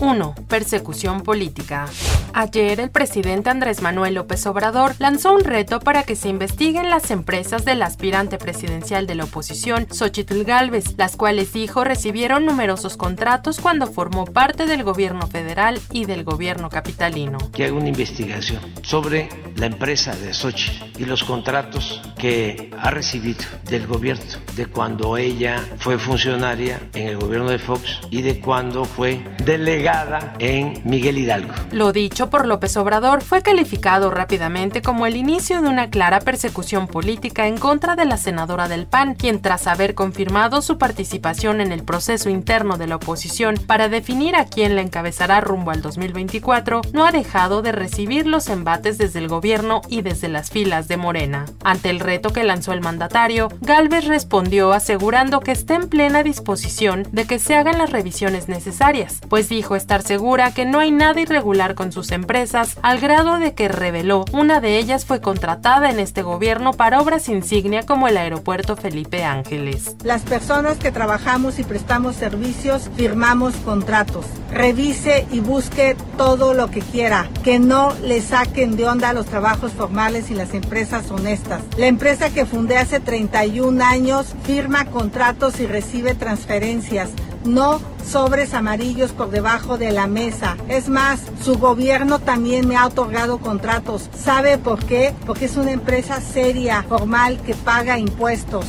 1. 0.00 0.34
Persecución 0.48 1.22
política. 1.22 1.86
Ayer 2.34 2.80
el 2.80 2.90
presidente 2.90 3.50
Andrés 3.50 3.82
Manuel 3.82 4.14
López 4.14 4.46
Obrador 4.46 4.94
lanzó 4.98 5.34
un 5.34 5.44
reto 5.44 5.80
para 5.80 6.02
que 6.02 6.16
se 6.16 6.28
investiguen 6.28 6.88
las 6.88 7.10
empresas 7.10 7.64
del 7.64 7.82
aspirante 7.82 8.38
presidencial 8.38 9.06
de 9.06 9.14
la 9.14 9.24
oposición, 9.24 9.86
Xochitl 9.90 10.44
Gálvez, 10.44 10.94
las 10.96 11.16
cuales 11.16 11.52
dijo 11.52 11.84
recibieron 11.84 12.46
numerosos 12.46 12.96
contratos 12.96 13.60
cuando 13.60 13.86
formó 13.86 14.24
parte 14.24 14.66
del 14.66 14.82
gobierno 14.82 15.26
federal 15.26 15.80
y 15.90 16.06
del 16.06 16.24
gobierno 16.24 16.70
capitalino. 16.70 17.38
Que 17.52 17.64
haga 17.64 17.74
una 17.74 17.88
investigación 17.88 18.62
sobre 18.82 19.28
la 19.56 19.66
empresa 19.66 20.14
de 20.16 20.32
Xochitl 20.32 21.00
y 21.00 21.04
los 21.04 21.24
contratos 21.24 22.00
que 22.18 22.70
ha 22.78 22.90
recibido 22.90 23.44
del 23.64 23.86
gobierno, 23.86 24.24
de 24.56 24.66
cuando 24.66 25.16
ella 25.16 25.62
fue 25.78 25.98
funcionaria 25.98 26.80
en 26.94 27.08
el 27.08 27.16
gobierno 27.18 27.50
de 27.50 27.58
Fox 27.58 28.00
y 28.10 28.22
de 28.22 28.40
cuando 28.40 28.84
fue 28.84 29.22
delegada 29.44 30.34
en 30.38 30.80
Miguel 30.84 31.18
Hidalgo. 31.18 31.52
Lo 31.72 31.92
dicho 31.92 32.30
por 32.30 32.46
López 32.46 32.76
Obrador 32.76 33.22
fue 33.22 33.42
calificado 33.42 34.10
rápidamente 34.10 34.82
como 34.82 35.06
el 35.06 35.16
inicio 35.16 35.60
de 35.60 35.68
una 35.68 35.90
clara 35.90 36.20
persecución 36.20 36.86
política 36.86 37.46
en 37.46 37.58
contra 37.58 37.96
de 37.96 38.04
la 38.04 38.16
senadora 38.16 38.68
del 38.68 38.86
PAN, 38.86 39.14
quien 39.14 39.42
tras 39.42 39.66
haber 39.66 39.94
confirmado 39.94 40.62
su 40.62 40.78
participación 40.78 41.60
en 41.60 41.72
el 41.72 41.82
proceso 41.82 42.30
interno 42.30 42.78
de 42.78 42.86
la 42.86 42.96
oposición 42.96 43.56
para 43.66 43.88
definir 43.88 44.36
a 44.36 44.46
quién 44.46 44.76
la 44.76 44.82
encabezará 44.82 45.40
rumbo 45.40 45.70
al 45.70 45.82
2024, 45.82 46.82
no 46.92 47.04
ha 47.04 47.12
dejado 47.12 47.62
de 47.62 47.72
recibir 47.72 48.26
los 48.26 48.48
embates 48.48 48.98
desde 48.98 49.18
el 49.18 49.28
gobierno 49.28 49.41
y 49.88 50.02
desde 50.02 50.28
las 50.28 50.50
filas 50.50 50.86
de 50.86 50.96
Morena. 50.96 51.46
Ante 51.64 51.90
el 51.90 51.98
reto 51.98 52.32
que 52.32 52.44
lanzó 52.44 52.72
el 52.72 52.80
mandatario, 52.80 53.48
Galvez 53.60 54.04
respondió 54.06 54.72
asegurando 54.72 55.40
que 55.40 55.50
está 55.50 55.74
en 55.74 55.88
plena 55.88 56.22
disposición 56.22 57.08
de 57.10 57.26
que 57.26 57.40
se 57.40 57.56
hagan 57.56 57.76
las 57.76 57.90
revisiones 57.90 58.48
necesarias, 58.48 59.18
pues 59.28 59.48
dijo 59.48 59.74
estar 59.74 60.02
segura 60.02 60.54
que 60.54 60.64
no 60.64 60.78
hay 60.78 60.92
nada 60.92 61.20
irregular 61.20 61.74
con 61.74 61.90
sus 61.90 62.12
empresas, 62.12 62.78
al 62.82 63.00
grado 63.00 63.40
de 63.40 63.54
que 63.54 63.66
reveló 63.66 64.24
una 64.32 64.60
de 64.60 64.78
ellas 64.78 65.06
fue 65.06 65.20
contratada 65.20 65.90
en 65.90 65.98
este 65.98 66.22
gobierno 66.22 66.72
para 66.72 67.00
obras 67.00 67.28
insignia 67.28 67.82
como 67.82 68.06
el 68.06 68.18
aeropuerto 68.18 68.76
Felipe 68.76 69.24
Ángeles. 69.24 69.96
Las 70.04 70.22
personas 70.22 70.78
que 70.78 70.92
trabajamos 70.92 71.58
y 71.58 71.64
prestamos 71.64 72.14
servicios 72.14 72.88
firmamos 72.96 73.54
contratos. 73.56 74.24
Revise 74.52 75.26
y 75.32 75.40
busque 75.40 75.96
todo 76.16 76.54
lo 76.54 76.70
que 76.70 76.80
quiera, 76.80 77.28
que 77.42 77.58
no 77.58 77.92
le 78.04 78.20
saquen 78.20 78.76
de 78.76 78.86
onda 78.86 79.12
los 79.12 79.31
trabajos 79.32 79.72
formales 79.72 80.30
y 80.30 80.34
las 80.34 80.52
empresas 80.52 81.10
honestas. 81.10 81.62
La 81.78 81.86
empresa 81.86 82.28
que 82.28 82.44
fundé 82.44 82.76
hace 82.76 83.00
31 83.00 83.82
años 83.82 84.26
firma 84.44 84.84
contratos 84.84 85.58
y 85.58 85.64
recibe 85.64 86.14
transferencias 86.14 87.08
no 87.46 87.80
sobres 88.06 88.52
amarillos 88.52 89.12
por 89.12 89.30
debajo 89.30 89.78
de 89.78 89.90
la 89.90 90.06
mesa. 90.06 90.58
Es 90.68 90.90
más, 90.90 91.22
su 91.42 91.54
gobierno 91.54 92.18
también 92.18 92.68
me 92.68 92.76
ha 92.76 92.86
otorgado 92.86 93.38
contratos. 93.38 94.10
¿Sabe 94.14 94.58
por 94.58 94.84
qué? 94.84 95.14
Porque 95.24 95.46
es 95.46 95.56
una 95.56 95.70
empresa 95.70 96.20
seria, 96.20 96.82
formal, 96.82 97.40
que 97.40 97.54
paga 97.54 97.98
impuestos. 97.98 98.66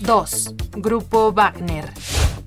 2. 0.00 0.54
Grupo 0.76 1.32
Wagner. 1.32 1.92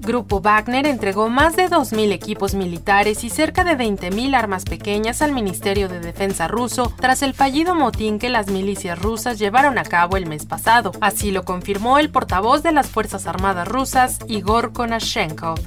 Grupo 0.02 0.40
Wagner 0.40 0.88
entregó 0.88 1.28
más 1.28 1.58
de 1.58 1.68
2.000 1.70 2.14
equipos 2.14 2.54
militares 2.54 3.26
y 3.26 3.30
cerca 3.30 3.66
de 3.66 3.78
20.000 3.78 4.34
armas 4.34 4.64
pequeñas 4.64 5.22
al 5.22 5.34
Ministerio 5.34 5.90
de 5.90 6.00
Defensa 6.00 6.48
ruso 6.48 6.94
tras 7.00 7.22
el 7.22 7.34
fallido 7.34 7.76
motín 7.76 8.18
que 8.18 8.30
las 8.30 8.48
milicias 8.50 8.98
rusas 8.98 9.40
llevaron 9.40 9.78
a 9.78 9.84
cabo 9.84 10.16
el 10.16 10.26
mes 10.26 10.46
pasado. 10.46 10.94
Así 11.02 11.32
lo 11.32 11.44
confirmó 11.44 12.00
el 12.00 12.10
portavoz 12.10 12.64
de 12.64 12.72
las 12.72 12.88
Fuerzas 12.88 13.28
Armadas 13.28 13.68
rusas, 13.68 14.20
Igor 14.28 14.72
Konashenkov. 14.72 15.60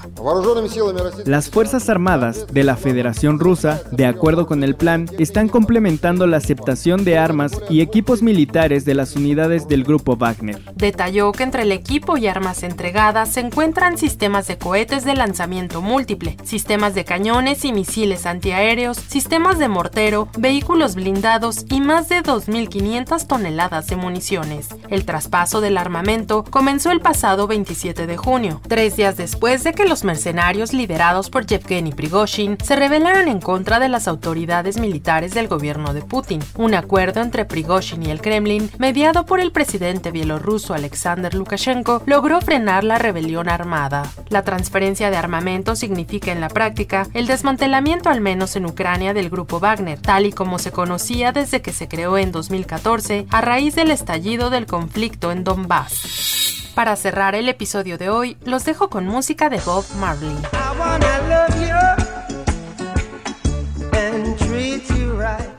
Las 1.27 1.51
Fuerzas 1.51 1.91
Armadas 1.91 2.47
de 2.51 2.65
la 2.65 2.77
Federación 2.77 3.39
Rusa, 3.39 3.83
de 3.91 4.07
acuerdo 4.07 4.47
con 4.47 4.65
el 4.65 4.77
plan, 4.77 5.11
están 5.19 5.51
complementando 5.51 6.27
la 6.27 6.39
aceptación 6.39 7.05
de 7.05 7.19
armas 7.19 7.53
y 7.69 7.83
equipos 7.83 8.23
militares 8.23 8.87
de 8.87 8.95
las 8.95 9.15
unidades 9.15 9.69
del 9.69 9.85
Grupo 9.85 10.17
Wagner. 10.17 10.59
Detalló 10.75 11.33
que 11.33 11.43
entre 11.43 11.63
el 11.63 11.73
equipo 11.73 12.17
y 12.17 12.29
armas 12.29 12.63
entregadas 12.63 13.29
se 13.29 13.41
encuentran 13.41 13.99
sistemas 13.99 14.22
sistemas 14.23 14.47
de 14.47 14.57
cohetes 14.57 15.05
de 15.05 15.17
lanzamiento 15.17 15.83
múltiple, 15.83 16.37
sistemas 16.45 16.95
de 16.95 17.05
cañones 17.05 17.65
y 17.65 17.73
misiles 17.73 18.25
antiaéreos, 18.25 18.97
sistemas 18.97 19.59
de 19.59 19.67
mortero, 19.67 20.29
vehículos 20.39 20.95
blindados 20.95 21.65
y 21.69 21.81
más 21.81 22.09
de 22.09 22.23
2.500 22.23 23.27
toneladas 23.27 23.89
de 23.89 23.97
municiones. 23.97 24.69
El 24.91 25.05
traspaso 25.05 25.61
del 25.61 25.77
armamento 25.77 26.45
comenzó 26.45 26.93
el 26.93 27.01
pasado 27.01 27.49
27 27.49 28.07
de 28.07 28.17
junio, 28.17 28.61
tres 28.69 28.95
días 28.95 29.17
después 29.17 29.65
de 29.65 29.73
que 29.73 29.87
los 29.87 30.05
mercenarios 30.05 30.73
liderados 30.73 31.29
por 31.29 31.45
Yevgeny 31.45 31.91
Prigozhin 31.91 32.59
se 32.63 32.77
rebelaran 32.77 33.27
en 33.27 33.41
contra 33.41 33.81
de 33.81 33.89
las 33.89 34.07
autoridades 34.07 34.79
militares 34.79 35.35
del 35.35 35.49
gobierno 35.49 35.95
de 35.95 36.03
Putin. 36.03 36.39
Un 36.57 36.77
acuerdo 36.77 37.23
entre 37.23 37.45
Prigozhin 37.45 38.05
y 38.05 38.13
el 38.13 38.21
Kremlin, 38.21 38.71
mediado 38.79 39.27
por 39.27 39.41
el 39.41 39.51
presidente 39.51 40.13
bielorruso 40.13 40.75
Alexander 40.75 41.35
Lukashenko, 41.35 42.05
logró 42.07 42.41
frenar 42.41 42.85
la 42.85 42.99
rebelión 42.99 43.49
armada. 43.49 44.12
La 44.29 44.43
transferencia 44.43 45.11
de 45.11 45.17
armamento 45.17 45.77
significa 45.77 46.33
en 46.33 46.41
la 46.41 46.49
práctica 46.49 47.07
el 47.15 47.27
desmantelamiento 47.27 48.09
al 48.09 48.21
menos 48.21 48.57
en 48.57 48.67
Ucrania 48.67 49.15
del 49.15 49.31
grupo 49.31 49.61
Wagner, 49.61 50.01
tal 50.01 50.27
y 50.27 50.33
como 50.33 50.59
se 50.59 50.73
conocía 50.73 51.33
desde 51.33 51.63
que 51.63 51.73
se 51.73 51.89
creó 51.89 52.19
en 52.19 52.33
2014 52.33 53.27
a 53.31 53.41
raíz 53.41 53.75
del 53.75 53.91
estallido 53.91 54.51
del 54.51 54.67
conflicto 54.67 55.33
en 55.33 55.45
Donbass. 55.45 56.73
Para 56.75 56.97
cerrar 56.97 57.35
el 57.35 57.49
episodio 57.49 57.99
de 57.99 58.09
hoy, 58.09 58.39
los 58.45 58.65
dejo 58.65 58.89
con 58.89 59.07
música 59.07 59.51
de 59.51 59.59
Bob 59.59 59.85
Marley. 59.99 60.37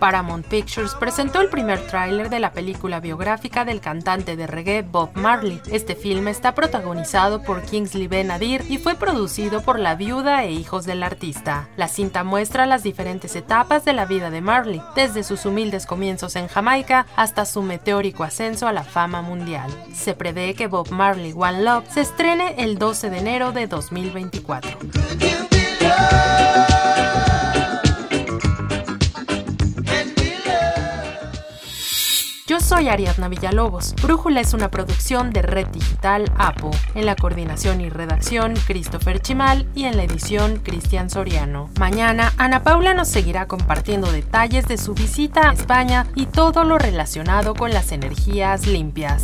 Paramount 0.03 0.45
Pictures 0.47 0.95
presentó 0.95 1.39
el 1.39 1.47
primer 1.47 1.87
tráiler 1.87 2.29
de 2.29 2.41
la 2.41 2.51
película 2.51 2.99
biográfica 2.99 3.63
del 3.63 3.79
cantante 3.79 4.35
de 4.35 4.47
reggae 4.47 4.81
Bob 4.81 5.11
Marley. 5.13 5.61
Este 5.71 5.95
filme 5.95 6.29
está 6.29 6.53
protagonizado 6.53 7.41
por 7.41 7.61
Kingsley 7.61 8.07
Ben-Adir 8.07 8.65
y 8.67 8.79
fue 8.79 8.95
producido 8.95 9.61
por 9.61 9.79
la 9.79 9.95
viuda 9.95 10.43
e 10.43 10.51
hijos 10.51 10.85
del 10.85 11.03
artista. 11.03 11.69
La 11.77 11.87
cinta 11.87 12.25
muestra 12.25 12.65
las 12.65 12.83
diferentes 12.83 13.37
etapas 13.37 13.85
de 13.85 13.93
la 13.93 14.03
vida 14.03 14.29
de 14.29 14.41
Marley, 14.41 14.81
desde 14.93 15.23
sus 15.23 15.45
humildes 15.45 15.85
comienzos 15.85 16.35
en 16.35 16.49
Jamaica 16.49 17.05
hasta 17.15 17.45
su 17.45 17.61
meteórico 17.61 18.25
ascenso 18.25 18.67
a 18.67 18.73
la 18.73 18.83
fama 18.83 19.21
mundial. 19.21 19.71
Se 19.93 20.15
prevé 20.15 20.53
que 20.53 20.67
Bob 20.67 20.91
Marley 20.91 21.31
One 21.33 21.63
Love 21.63 21.89
se 21.89 22.01
estrene 22.01 22.55
el 22.57 22.77
12 22.77 23.09
de 23.09 23.19
enero 23.19 23.53
de 23.53 23.67
2024. 23.67 24.79
Soy 32.63 32.87
Ariadna 32.87 33.27
Villalobos. 33.27 33.93
Brújula 34.01 34.39
es 34.39 34.53
una 34.53 34.71
producción 34.71 35.31
de 35.31 35.41
Red 35.41 35.67
Digital 35.67 36.31
APO. 36.37 36.71
En 36.95 37.05
la 37.05 37.15
coordinación 37.15 37.81
y 37.81 37.89
redacción, 37.89 38.53
Christopher 38.65 39.21
Chimal 39.21 39.67
y 39.75 39.83
en 39.83 39.97
la 39.97 40.03
edición, 40.03 40.59
Cristian 40.63 41.09
Soriano. 41.09 41.69
Mañana, 41.77 42.31
Ana 42.37 42.63
Paula 42.63 42.93
nos 42.93 43.09
seguirá 43.09 43.47
compartiendo 43.47 44.11
detalles 44.11 44.65
de 44.67 44.77
su 44.77 44.93
visita 44.93 45.49
a 45.49 45.53
España 45.53 46.07
y 46.15 46.25
todo 46.25 46.63
lo 46.63 46.77
relacionado 46.77 47.53
con 47.53 47.71
las 47.71 47.91
energías 47.91 48.65
limpias. 48.65 49.23